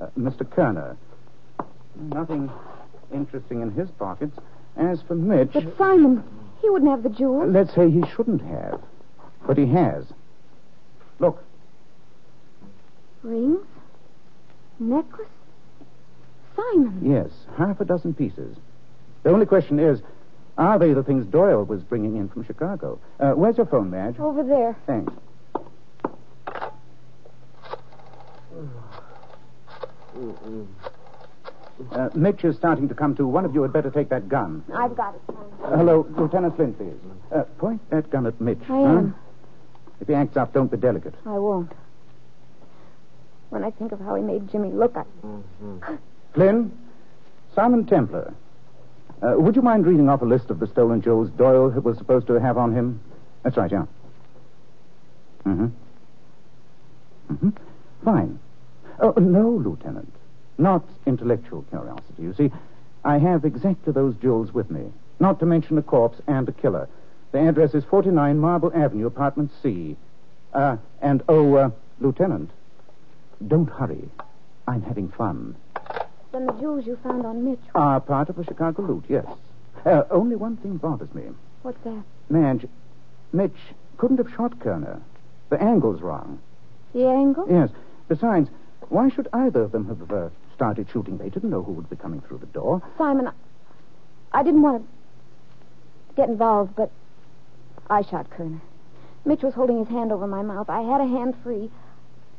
Uh, 0.01 0.07
Mr. 0.19 0.49
Kerner. 0.49 0.97
Nothing 1.97 2.51
interesting 3.13 3.63
in 3.63 3.71
his 3.71 3.91
pockets. 3.93 4.37
As 4.77 5.01
for 5.03 5.15
Mitch. 5.15 5.53
But 5.53 5.77
Simon, 5.79 6.23
he 6.61 6.69
wouldn't 6.69 6.91
have 6.91 7.03
the 7.03 7.09
jewels. 7.09 7.51
Let's 7.53 7.75
say 7.75 7.91
he 7.91 8.05
shouldn't 8.15 8.43
have. 8.43 8.81
But 9.47 9.57
he 9.57 9.67
has. 9.67 10.05
Look. 11.19 11.43
Rings? 13.23 13.65
Necklace? 14.79 15.29
Simon. 16.55 17.01
Yes, 17.03 17.31
half 17.57 17.81
a 17.81 17.85
dozen 17.85 18.15
pieces. 18.15 18.57
The 19.23 19.31
only 19.31 19.47
question 19.47 19.79
is, 19.79 20.01
are 20.59 20.79
they 20.79 20.93
the 20.93 21.03
things 21.03 21.27
Doyle 21.27 21.65
was 21.65 21.83
bringing 21.83 22.17
in 22.17 22.29
from 22.29 22.45
Chicago? 22.45 22.99
Uh, 23.21 23.33
where's 23.33 23.57
your 23.57 23.67
phone, 23.67 23.91
Madge? 23.91 24.19
Over 24.19 24.43
there. 24.43 24.77
Thanks. 24.87 25.13
Uh, 31.91 32.09
Mitch 32.15 32.45
is 32.45 32.57
starting 32.57 32.89
to 32.89 32.95
come 32.95 33.15
to. 33.17 33.27
One 33.27 33.45
of 33.45 33.55
you 33.55 33.63
had 33.63 33.73
better 33.73 33.91
take 33.91 34.09
that 34.09 34.29
gun. 34.29 34.65
I've 34.75 34.97
got 34.97 35.15
it, 35.15 35.21
Simon. 35.27 35.45
Uh, 35.63 35.77
hello, 35.77 36.07
Lieutenant 36.17 36.57
Flynn, 36.57 36.75
please. 36.75 36.95
Uh, 37.31 37.43
point 37.59 37.81
that 37.91 38.11
gun 38.11 38.27
at 38.27 38.41
Mitch. 38.41 38.63
I 38.65 38.67
huh? 38.67 38.85
am. 38.85 39.15
If 40.01 40.09
he 40.09 40.15
acts 40.15 40.37
up, 40.37 40.53
don't 40.53 40.71
be 40.71 40.77
delicate. 40.77 41.15
I 41.27 41.39
won't. 41.39 41.73
When 43.51 43.63
I 43.63 43.71
think 43.71 43.93
of 43.93 44.01
how 44.01 44.15
he 44.15 44.23
made 44.23 44.51
Jimmy 44.51 44.71
look, 44.71 44.97
I. 44.97 45.05
Flynn, 46.35 46.77
Simon 47.55 47.87
Templar. 47.87 48.35
Uh, 49.23 49.35
would 49.39 49.57
you 49.57 49.63
mind 49.63 49.87
reading 49.87 50.09
off 50.09 50.21
a 50.23 50.27
list 50.27 50.51
of 50.51 50.59
the 50.59 50.67
stolen 50.67 51.01
jewels 51.01 51.31
Doyle 51.31 51.71
was 51.71 51.97
supposed 51.97 52.27
to 52.27 52.35
have 52.35 52.59
on 52.59 52.75
him? 52.75 53.01
That's 53.43 53.57
right, 53.57 53.71
yeah. 53.71 53.87
Mm-hmm. 55.47 55.67
Mm-hmm. 57.33 57.51
Fine. 58.05 58.39
Oh, 59.01 59.13
no, 59.13 59.51
Lieutenant. 59.51 60.13
Not 60.59 60.85
intellectual 61.07 61.63
curiosity. 61.71 62.23
You 62.23 62.35
see, 62.35 62.51
I 63.05 63.19
have 63.19 63.45
exactly 63.45 63.93
those 63.93 64.17
jewels 64.17 64.53
with 64.53 64.71
me. 64.71 64.93
Not 65.21 65.39
to 65.41 65.47
mention 65.47 65.79
a 65.79 65.83
corpse 65.83 66.21
and 66.27 66.49
a 66.49 66.53
killer. 66.53 66.89
The 67.33 67.47
address 67.49 67.75
is 67.75 67.85
49 67.85 68.39
Marble 68.39 68.73
Avenue, 68.75 69.07
apartment 69.07 69.51
C. 69.63 69.97
Uh, 70.53 70.77
and, 71.03 71.23
oh, 71.29 71.55
uh, 71.55 71.71
Lieutenant, 72.01 72.51
don't 73.47 73.69
hurry. 73.69 74.09
I'm 74.67 74.83
having 74.83 75.09
fun. 75.11 75.57
Then 76.33 76.47
the 76.47 76.53
jewels 76.55 76.87
you 76.87 76.97
found 77.03 77.25
on 77.25 77.45
Mitch. 77.45 77.61
Are 77.75 78.01
part 78.01 78.29
of 78.29 78.39
a 78.39 78.45
Chicago 78.45 78.83
loot, 78.83 79.05
yes. 79.09 79.27
Uh, 79.85 80.03
only 80.11 80.37
one 80.37 80.57
thing 80.57 80.77
bothers 80.77 81.13
me. 81.15 81.25
What's 81.63 81.83
that? 81.85 82.03
Madge, 82.29 82.67
Mitch 83.33 83.57
couldn't 83.99 84.19
have 84.19 84.33
shot 84.35 84.59
Kerner. 84.61 85.01
The 85.51 85.63
angle's 85.63 86.01
wrong. 86.01 86.41
The 86.93 87.07
angle? 87.07 87.47
Yes. 87.49 87.71
Besides, 88.09 88.49
why 88.89 89.09
should 89.09 89.29
either 89.33 89.63
of 89.63 89.73
them 89.73 89.87
have 89.87 90.11
uh, 90.13 90.29
started 90.57 90.89
shooting? 90.93 91.19
They 91.19 91.29
didn't 91.29 91.51
know 91.51 91.63
who 91.63 91.73
would 91.73 91.89
be 91.89 91.97
coming 91.97 92.21
through 92.23 92.39
the 92.39 92.47
door. 92.47 92.83
Simon, 92.99 93.29
I, 93.29 94.41
I 94.41 94.43
didn't 94.43 94.63
want 94.63 94.83
to 94.83 96.15
get 96.17 96.29
involved, 96.29 96.75
but 96.75 96.91
I 97.89 98.03
shot 98.03 98.31
Kerner. 98.31 98.61
Mitch 99.25 99.43
was 99.43 99.55
holding 99.55 99.79
his 99.79 99.89
hand 99.89 100.13
over 100.13 100.27
my 100.27 100.43
mouth. 100.43 100.69
I 100.71 100.81
had 100.81 101.01
a 101.01 101.07
hand 101.07 101.35
free. 101.43 101.71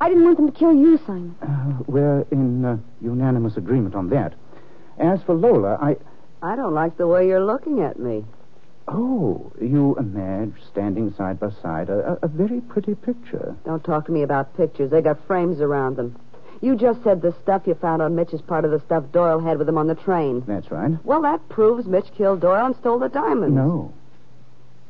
I 0.02 0.10
didn't 0.10 0.26
want 0.26 0.38
them 0.38 0.52
to 0.52 0.58
kill 0.58 0.74
you, 0.74 1.00
Simon. 1.06 1.36
Uh, 1.42 1.84
we're 1.88 2.26
in 2.32 2.66
uh, 2.66 2.78
unanimous 3.02 3.58
agreement 3.58 3.96
on 3.96 4.10
that. 4.10 4.34
As 4.98 5.22
for 5.24 5.36
Lola, 5.36 5.78
I. 5.82 5.98
I 6.42 6.56
don't 6.56 6.74
like 6.74 6.98
the 6.98 7.08
way 7.08 7.28
you're 7.28 7.44
looking 7.44 7.82
at 7.82 7.98
me. 8.00 8.24
Oh, 8.88 9.52
you 9.60 9.96
and 9.96 10.14
Madge 10.14 10.54
standing 10.72 11.14
side 11.16 11.40
by 11.40 11.50
side. 11.64 11.90
A, 11.90 12.20
a, 12.22 12.26
a 12.26 12.28
very 12.28 12.62
pretty 12.62 12.94
picture. 12.94 13.56
Don't 13.66 13.84
talk 13.84 14.06
to 14.06 14.12
me 14.12 14.22
about 14.22 14.56
pictures. 14.56 14.92
They 14.92 15.02
got 15.02 15.26
frames 15.26 15.60
around 15.60 15.98
them. 15.98 16.16
You 16.62 16.76
just 16.76 17.04
said 17.04 17.22
the 17.22 17.36
stuff 17.44 17.64
you 17.66 17.76
found 17.76 18.02
on 18.02 18.16
Mitch 18.16 18.34
is 18.34 18.42
part 18.42 18.66
of 18.66 18.72
the 18.72 18.80
stuff 18.80 19.04
Doyle 19.12 19.40
had 19.40 19.58
with 19.58 19.70
him 19.70 19.78
on 19.78 19.88
the 19.88 19.96
train. 19.96 20.44
That's 20.48 20.72
right. 20.72 20.92
Well, 21.04 21.22
that 21.22 21.48
proves 21.50 21.86
Mitch 21.86 22.08
killed 22.18 22.42
Doyle 22.42 22.66
and 22.66 22.76
stole 22.76 23.00
the 23.00 23.10
diamonds. 23.10 23.56
No. 23.56 23.94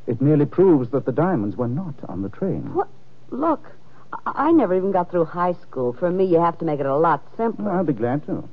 It 0.06 0.22
merely 0.22 0.46
proves 0.46 0.90
that 0.90 1.04
the 1.04 1.12
diamonds 1.12 1.56
were 1.56 1.68
not 1.68 1.94
on 2.08 2.22
the 2.22 2.30
train. 2.30 2.72
What? 2.72 2.88
Look, 3.30 3.70
I, 4.12 4.48
I 4.48 4.52
never 4.52 4.74
even 4.74 4.92
got 4.92 5.10
through 5.10 5.26
high 5.26 5.54
school. 5.54 5.92
For 5.92 6.10
me, 6.10 6.24
you 6.24 6.40
have 6.40 6.58
to 6.58 6.64
make 6.64 6.80
it 6.80 6.86
a 6.86 6.96
lot 6.96 7.22
simpler. 7.36 7.66
Well, 7.66 7.74
I'll 7.76 7.84
be 7.84 7.92
glad 7.92 8.24
to. 8.26 8.48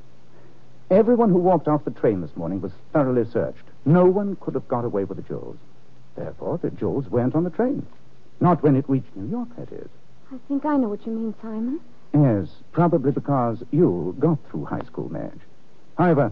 Everyone 0.92 1.30
who 1.30 1.40
walked 1.40 1.68
off 1.68 1.86
the 1.86 1.92
train 1.92 2.22
this 2.22 2.36
morning 2.36 2.62
was 2.62 2.74
thoroughly 2.92 3.26
searched. 3.32 3.64
No 3.86 4.06
one 4.06 4.36
could 4.36 4.54
have 4.54 4.68
got 4.68 4.84
away 4.84 5.06
with 5.06 5.18
the 5.18 5.24
jewels. 5.24 5.58
Therefore, 6.16 6.58
the 6.58 6.70
jewels 6.72 7.10
weren't 7.10 7.36
on 7.36 7.44
the 7.44 7.50
train. 7.50 7.86
Not 8.40 8.62
when 8.62 8.76
it 8.76 8.90
reached 8.90 9.16
New 9.16 9.30
York, 9.30 9.50
that 9.58 9.72
is. 9.72 9.88
I 10.32 10.38
think 10.48 10.66
I 10.66 10.76
know 10.76 10.90
what 10.90 11.06
you 11.06 11.14
mean, 11.14 11.34
Simon. 11.42 11.80
Yes, 12.16 12.48
probably 12.72 13.12
because 13.12 13.62
you 13.72 14.16
got 14.20 14.38
through 14.50 14.66
high 14.66 14.86
school, 14.86 15.10
Madge. 15.12 15.42
However, 15.98 16.32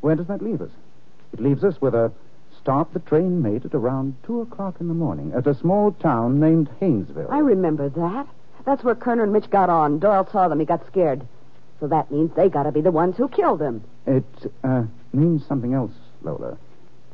where 0.00 0.14
does 0.14 0.26
that 0.26 0.42
leave 0.42 0.60
us? 0.60 0.70
It 1.32 1.40
leaves 1.40 1.64
us 1.64 1.80
with 1.80 1.94
a 1.94 2.12
stop 2.60 2.92
the 2.92 2.98
train 3.00 3.40
made 3.40 3.64
at 3.64 3.74
around 3.74 4.16
2 4.24 4.42
o'clock 4.42 4.76
in 4.80 4.88
the 4.88 4.94
morning 4.94 5.32
at 5.34 5.46
a 5.46 5.54
small 5.54 5.92
town 5.92 6.38
named 6.38 6.68
Haynesville. 6.80 7.30
I 7.30 7.38
remember 7.38 7.88
that. 7.88 8.26
That's 8.66 8.84
where 8.84 8.94
Kerner 8.94 9.22
and 9.22 9.32
Mitch 9.32 9.48
got 9.48 9.70
on. 9.70 9.98
Doyle 9.98 10.28
saw 10.30 10.48
them. 10.48 10.60
He 10.60 10.66
got 10.66 10.86
scared. 10.86 11.26
So 11.80 11.86
that 11.88 12.10
means 12.10 12.34
they 12.34 12.50
got 12.50 12.64
to 12.64 12.72
be 12.72 12.80
the 12.82 12.90
ones 12.90 13.16
who 13.16 13.28
killed 13.28 13.62
him. 13.62 13.82
It 14.06 14.52
uh, 14.62 14.84
means 15.12 15.46
something 15.46 15.72
else, 15.72 15.92
Lola. 16.22 16.58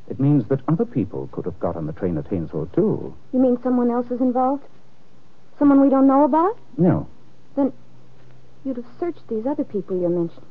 It 0.09 0.19
means 0.19 0.49
that 0.49 0.61
other 0.67 0.85
people 0.85 1.29
could 1.33 1.45
have 1.45 1.61
got 1.61 1.77
on 1.77 1.87
the 1.87 1.93
train 1.93 2.19
at 2.19 2.25
Haynesville, 2.25 2.75
too. 2.75 3.15
You 3.33 3.39
mean 3.39 3.59
someone 3.63 3.91
else 3.91 4.11
is 4.11 4.21
involved? 4.21 4.65
Someone 5.59 5.81
we 5.81 5.91
don't 5.91 6.07
know 6.07 6.25
about? 6.25 6.59
No. 6.77 7.07
Then 7.55 7.73
you'd 8.65 8.77
have 8.77 8.87
searched 8.99 9.27
these 9.29 9.47
other 9.47 9.65
people 9.65 9.97
you 10.01 10.09
mentioned 10.09 10.47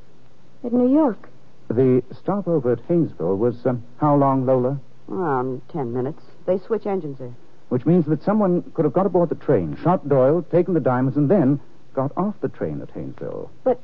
at 0.64 0.72
New 0.72 0.94
York. 0.94 1.30
The 1.68 2.04
stopover 2.18 2.74
at 2.74 2.88
Haynesville 2.88 3.38
was 3.38 3.66
um, 3.66 3.84
how 3.98 4.16
long, 4.16 4.46
Lola? 4.46 4.80
Around 5.10 5.62
ten 5.70 5.94
minutes. 5.94 6.22
They 6.46 6.60
switch 6.60 6.86
engines 6.86 7.20
there. 7.20 7.34
Which 7.70 7.86
means 7.86 8.06
that 8.06 8.24
someone 8.24 8.62
could 8.74 8.86
have 8.86 8.94
got 8.94 9.06
aboard 9.06 9.30
the 9.30 9.36
train, 9.36 9.78
shot 9.82 10.08
Doyle, 10.08 10.44
taken 10.44 10.74
the 10.74 10.80
diamonds, 10.80 11.18
and 11.18 11.30
then 11.30 11.60
got 11.94 12.12
off 12.16 12.36
the 12.42 12.50
train 12.50 12.82
at 12.82 12.94
Haynesville. 12.94 13.50
But 13.64 13.80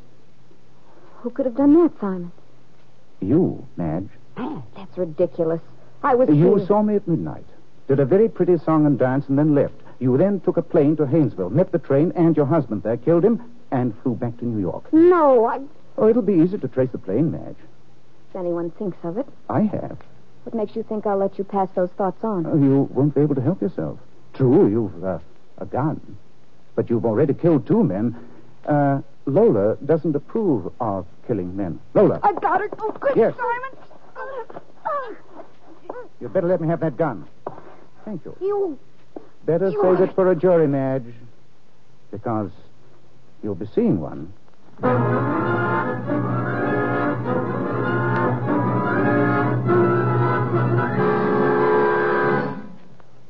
who 1.21 1.29
could 1.31 1.45
have 1.45 1.55
done 1.55 1.73
that, 1.81 1.99
Simon? 1.99 2.31
You, 3.21 3.65
Madge. 3.75 4.09
Ah, 4.37 4.61
that's 4.75 4.97
ridiculous. 4.97 5.61
I 6.03 6.15
was. 6.15 6.29
You 6.29 6.55
here. 6.57 6.67
saw 6.67 6.81
me 6.81 6.95
at 6.95 7.07
midnight. 7.07 7.45
Did 7.87 7.99
a 7.99 8.05
very 8.05 8.29
pretty 8.29 8.57
song 8.59 8.85
and 8.85 8.99
dance 8.99 9.25
and 9.27 9.37
then 9.37 9.55
left. 9.55 9.73
You 9.99 10.15
then 10.17 10.39
took 10.41 10.57
a 10.57 10.61
plane 10.61 10.95
to 10.97 11.05
Haynesville, 11.05 11.51
met 11.51 11.71
the 11.71 11.79
train 11.79 12.13
and 12.15 12.37
your 12.37 12.45
husband 12.45 12.83
there, 12.83 12.95
killed 12.95 13.25
him, 13.25 13.43
and 13.71 13.93
flew 14.01 14.15
back 14.15 14.37
to 14.39 14.45
New 14.45 14.59
York. 14.59 14.91
No, 14.93 15.45
I. 15.45 15.59
Oh, 15.97 16.07
it'll 16.07 16.21
be 16.21 16.33
easy 16.35 16.57
to 16.57 16.67
trace 16.67 16.89
the 16.91 16.97
plane, 16.97 17.31
Madge. 17.31 17.55
If 18.29 18.35
anyone 18.35 18.71
thinks 18.71 18.97
of 19.03 19.17
it, 19.17 19.27
I 19.49 19.61
have. 19.61 19.97
what 20.43 20.53
makes 20.55 20.75
you 20.75 20.83
think 20.83 21.05
I'll 21.05 21.17
let 21.17 21.37
you 21.37 21.43
pass 21.43 21.67
those 21.75 21.89
thoughts 21.97 22.23
on? 22.23 22.45
Oh, 22.45 22.55
you 22.55 22.87
won't 22.93 23.13
be 23.15 23.21
able 23.21 23.35
to 23.35 23.41
help 23.41 23.61
yourself. 23.61 23.99
True, 24.33 24.67
you've 24.69 25.03
uh, 25.03 25.19
a 25.57 25.65
gun, 25.65 25.99
but 26.75 26.89
you've 26.89 27.05
already 27.05 27.33
killed 27.33 27.65
two 27.67 27.83
men. 27.83 28.15
Uh, 28.65 29.01
Lola 29.25 29.75
doesn't 29.85 30.15
approve 30.15 30.71
of 30.79 31.05
killing 31.27 31.55
men. 31.55 31.79
Lola, 31.93 32.19
I've 32.23 32.39
got 32.41 32.61
it. 32.61 32.71
Oh, 32.79 32.91
good, 32.91 33.15
Yes. 33.15 33.33
Simon. 33.35 34.61
you 36.19 36.29
better 36.29 36.47
let 36.47 36.61
me 36.61 36.67
have 36.67 36.79
that 36.81 36.97
gun. 36.97 37.25
Thank 38.05 38.25
you. 38.25 38.35
You. 38.41 38.79
Better 39.45 39.69
You 39.69 39.81
save 39.81 39.99
are- 39.99 40.03
it 40.05 40.13
for 40.15 40.31
a 40.31 40.35
jury, 40.35 40.67
Madge, 40.67 41.13
because 42.11 42.51
you'll 43.43 43.55
be 43.55 43.67
seeing 43.73 43.99
one. 43.99 44.33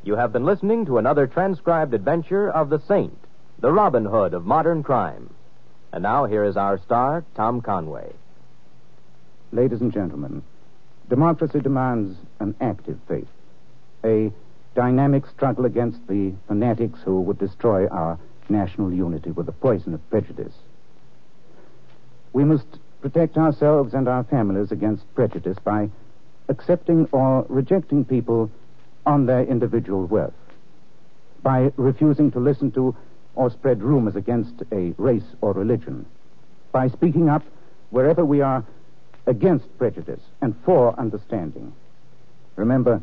You 0.04 0.15
have 0.15 0.34
been 0.34 0.45
listening 0.45 0.86
to 0.88 0.98
another 0.98 1.28
transcribed 1.28 1.93
adventure 1.93 2.50
of 2.50 2.69
the 2.69 2.80
Saint, 2.88 3.17
the 3.60 3.72
Robin 3.72 4.06
Hood 4.06 4.34
of 4.34 4.45
modern 4.45 4.82
crime. 4.82 5.30
And 5.91 6.04
now 6.04 6.26
here 6.26 6.43
is 6.43 6.58
our 6.58 6.80
star, 6.80 7.24
Tom 7.36 7.62
Conway. 7.62 8.12
Ladies 9.52 9.82
and 9.82 9.91
gentlemen, 9.91 10.43
democracy 11.10 11.60
demands 11.60 12.17
an 12.39 12.56
active 12.62 13.00
faith, 13.08 13.28
a 14.04 14.32
dynamic 14.76 15.26
struggle 15.28 15.65
against 15.65 16.08
the 16.08 16.34
fanatics 16.48 17.00
who 17.04 17.22
would 17.22 17.39
destroy 17.39 17.88
our 17.88 18.19
national 18.49 18.91
unity 18.93 19.31
with 19.31 19.45
the 19.45 19.51
poison 19.51 19.93
of 19.93 20.09
prejudice. 20.09 20.53
We 22.33 22.43
must 22.43 22.67
protect 23.01 23.38
ourselves 23.38 23.93
and 23.93 24.07
our 24.07 24.23
families 24.23 24.71
against 24.71 25.13
prejudice 25.15 25.57
by 25.63 25.89
accepting 26.47 27.07
or 27.12 27.45
rejecting 27.47 28.03
people 28.03 28.51
on 29.05 29.25
their 29.25 29.43
individual 29.43 30.05
worth, 30.05 30.33
by 31.41 31.71
refusing 31.77 32.31
to 32.31 32.39
listen 32.39 32.71
to 32.71 32.95
or 33.35 33.49
spread 33.49 33.81
rumors 33.81 34.15
against 34.15 34.63
a 34.71 34.93
race 34.97 35.23
or 35.41 35.53
religion, 35.53 36.05
by 36.71 36.88
speaking 36.88 37.29
up 37.29 37.43
wherever 37.89 38.25
we 38.25 38.41
are 38.41 38.65
against 39.25 39.77
prejudice 39.77 40.21
and 40.41 40.55
for 40.65 40.97
understanding. 40.99 41.71
Remember, 42.55 43.01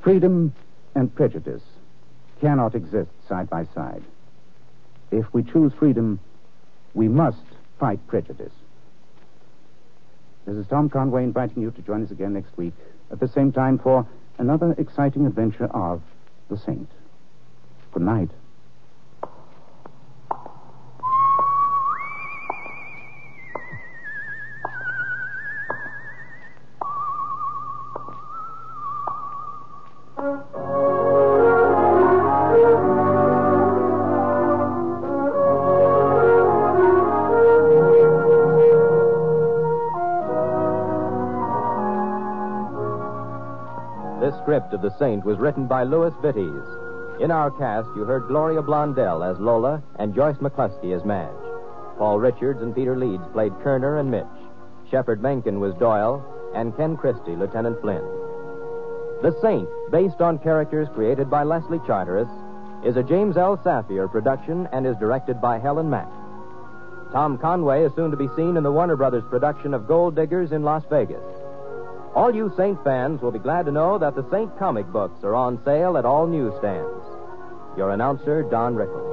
freedom 0.00 0.52
and 0.94 1.14
prejudice 1.14 1.62
cannot 2.40 2.74
exist 2.74 3.10
side 3.28 3.48
by 3.48 3.64
side. 3.74 4.02
If 5.12 5.26
we 5.32 5.42
choose 5.42 5.72
freedom, 5.74 6.18
we 6.94 7.06
must 7.06 7.44
fight 7.78 8.04
prejudice. 8.06 8.52
This 10.46 10.56
is 10.56 10.66
Tom 10.66 10.88
Conway 10.88 11.22
inviting 11.22 11.62
you 11.62 11.70
to 11.70 11.82
join 11.82 12.02
us 12.02 12.10
again 12.10 12.32
next 12.32 12.56
week 12.56 12.72
at 13.10 13.20
the 13.20 13.28
same 13.28 13.52
time 13.52 13.78
for 13.78 14.06
another 14.38 14.74
exciting 14.78 15.26
adventure 15.26 15.66
of 15.66 16.02
The 16.48 16.56
Saint. 16.56 16.90
Good 17.92 18.02
night. 18.02 18.30
The 44.82 44.90
Saint 44.98 45.24
was 45.24 45.38
written 45.38 45.68
by 45.68 45.84
Louis 45.84 46.12
Vittes. 46.22 47.22
In 47.22 47.30
our 47.30 47.52
cast, 47.52 47.88
you 47.94 48.02
heard 48.02 48.26
Gloria 48.26 48.60
Blondell 48.62 49.22
as 49.22 49.38
Lola 49.38 49.80
and 50.00 50.12
Joyce 50.12 50.38
McCluskey 50.38 50.92
as 50.92 51.04
Madge. 51.04 51.30
Paul 51.98 52.18
Richards 52.18 52.62
and 52.62 52.74
Peter 52.74 52.96
Leeds 52.96 53.22
played 53.32 53.52
Kerner 53.62 54.00
and 54.00 54.10
Mitch. 54.10 54.26
Shepard 54.90 55.22
Menken 55.22 55.60
was 55.60 55.72
Doyle, 55.76 56.18
and 56.56 56.76
Ken 56.76 56.96
Christy, 56.96 57.36
Lieutenant 57.36 57.80
Flynn. 57.80 58.02
The 59.22 59.38
Saint, 59.40 59.68
based 59.92 60.20
on 60.20 60.40
characters 60.40 60.88
created 60.94 61.30
by 61.30 61.44
Leslie 61.44 61.78
Charteris, 61.86 62.26
is 62.84 62.96
a 62.96 63.04
James 63.04 63.36
L. 63.36 63.56
Saphier 63.58 64.10
production 64.10 64.68
and 64.72 64.84
is 64.84 64.96
directed 64.96 65.40
by 65.40 65.60
Helen 65.60 65.88
Mack. 65.88 66.10
Tom 67.12 67.38
Conway 67.38 67.84
is 67.84 67.94
soon 67.94 68.10
to 68.10 68.16
be 68.16 68.28
seen 68.34 68.56
in 68.56 68.64
the 68.64 68.72
Warner 68.72 68.96
Brothers 68.96 69.22
production 69.30 69.74
of 69.74 69.86
Gold 69.86 70.16
Diggers 70.16 70.50
in 70.50 70.64
Las 70.64 70.82
Vegas. 70.90 71.22
All 72.14 72.34
you 72.34 72.52
Saint 72.58 72.82
fans 72.84 73.22
will 73.22 73.30
be 73.30 73.38
glad 73.38 73.64
to 73.66 73.72
know 73.72 73.96
that 73.96 74.14
the 74.14 74.28
Saint 74.30 74.58
comic 74.58 74.86
books 74.86 75.24
are 75.24 75.34
on 75.34 75.58
sale 75.64 75.96
at 75.96 76.04
all 76.04 76.26
newsstands. 76.26 77.04
Your 77.76 77.90
announcer, 77.90 78.42
Don 78.42 78.74
Rickles. 78.74 79.11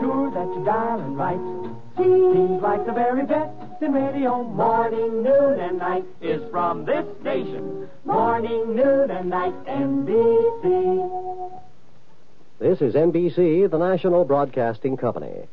sure 0.00 0.30
that 0.30 0.48
you 0.54 0.64
dial 0.64 1.00
it 1.00 1.14
right. 1.24 1.40
Seems 1.96 2.62
like 2.62 2.86
the 2.86 2.92
very 2.92 3.24
best 3.26 3.82
in 3.82 3.92
radio. 3.92 4.42
Morning, 4.42 5.22
noon, 5.22 5.60
and 5.60 5.78
night 5.78 6.04
is 6.20 6.42
from 6.50 6.84
this 6.84 7.04
station. 7.20 7.88
Morning, 8.04 8.76
noon, 8.76 9.10
and 9.10 9.30
night, 9.30 9.54
NBC. 9.66 11.60
This 12.58 12.80
is 12.80 12.94
NBC, 12.94 13.70
the 13.70 13.78
national 13.78 14.24
broadcasting 14.24 14.96
company. 14.96 15.48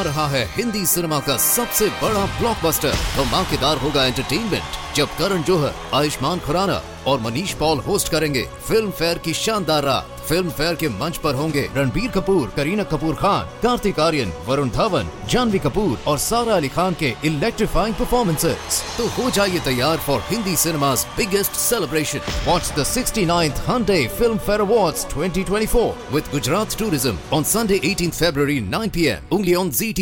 आ 0.00 0.02
रहा 0.02 0.26
है 0.28 0.44
Hindi 0.56 0.84
cinema 0.86 1.18
का 1.26 1.36
सबसे 1.44 1.88
बड़ा 2.02 2.24
blockbuster 2.38 2.94
धमाकेदार 3.16 3.78
होगा 3.84 4.04
entertainment 4.06 4.83
जब 4.95 5.15
करण 5.19 5.43
जोहर, 5.43 5.73
आयुष्मान 5.93 6.39
खुराना 6.39 6.81
और 7.07 7.19
Manish 7.21 7.53
Paul 7.53 7.79
host 7.87 8.09
करेंगे 8.11 8.43
फ़िल्म 8.67 8.91
फेयर 8.91 9.17
की 9.25 9.33
शानदार 9.33 9.83
रात 9.83 10.11
फ़िल्म 10.29 10.49
फेयर 10.49 10.75
के 10.75 10.87
मंच 10.89 11.17
पर 11.23 11.35
होंगे 11.35 11.61
रणबीर 11.75 12.11
कपूर, 12.11 12.47
करीना 12.55 12.83
कपूर 12.91 13.15
खान, 13.15 13.49
कार्तिक 13.63 13.99
आर्यन, 13.99 14.31
वरुण 14.47 14.69
धवन, 14.77 15.09
जानवी 15.29 15.59
कपूर 15.59 15.97
और 16.07 16.17
सारा 16.17 16.55
अली 16.55 16.69
खान 16.77 16.95
के 16.99 17.13
इलेक्ट्रीफाइंग 17.25 17.95
परफॉर्मेंसेस 17.95 18.81
तो 18.97 19.07
हो 19.17 19.29
जाइए 19.37 19.59
तैयार 19.65 19.97
for 20.07 20.21
Hindi 20.29 20.55
cinema's 20.55 21.05
biggest 21.19 21.59
celebration. 21.65 22.21
Watch 22.47 22.71
the 22.79 22.87
69th 22.93 23.61
Hyundai 23.67 24.01
Film 24.21 24.39
Fair 24.39 24.61
Awards 24.61 25.05
2024 25.13 25.93
with 26.15 26.31
Gujarat 26.31 26.69
Tourism 26.81 27.19
on 27.31 27.45
Sunday 27.53 27.79
18th 27.91 28.23
February 28.25 28.59
9 28.61 28.89
p.m. 28.89 29.21
only 29.31 29.55
on 29.55 29.69
ZT. 29.81 29.93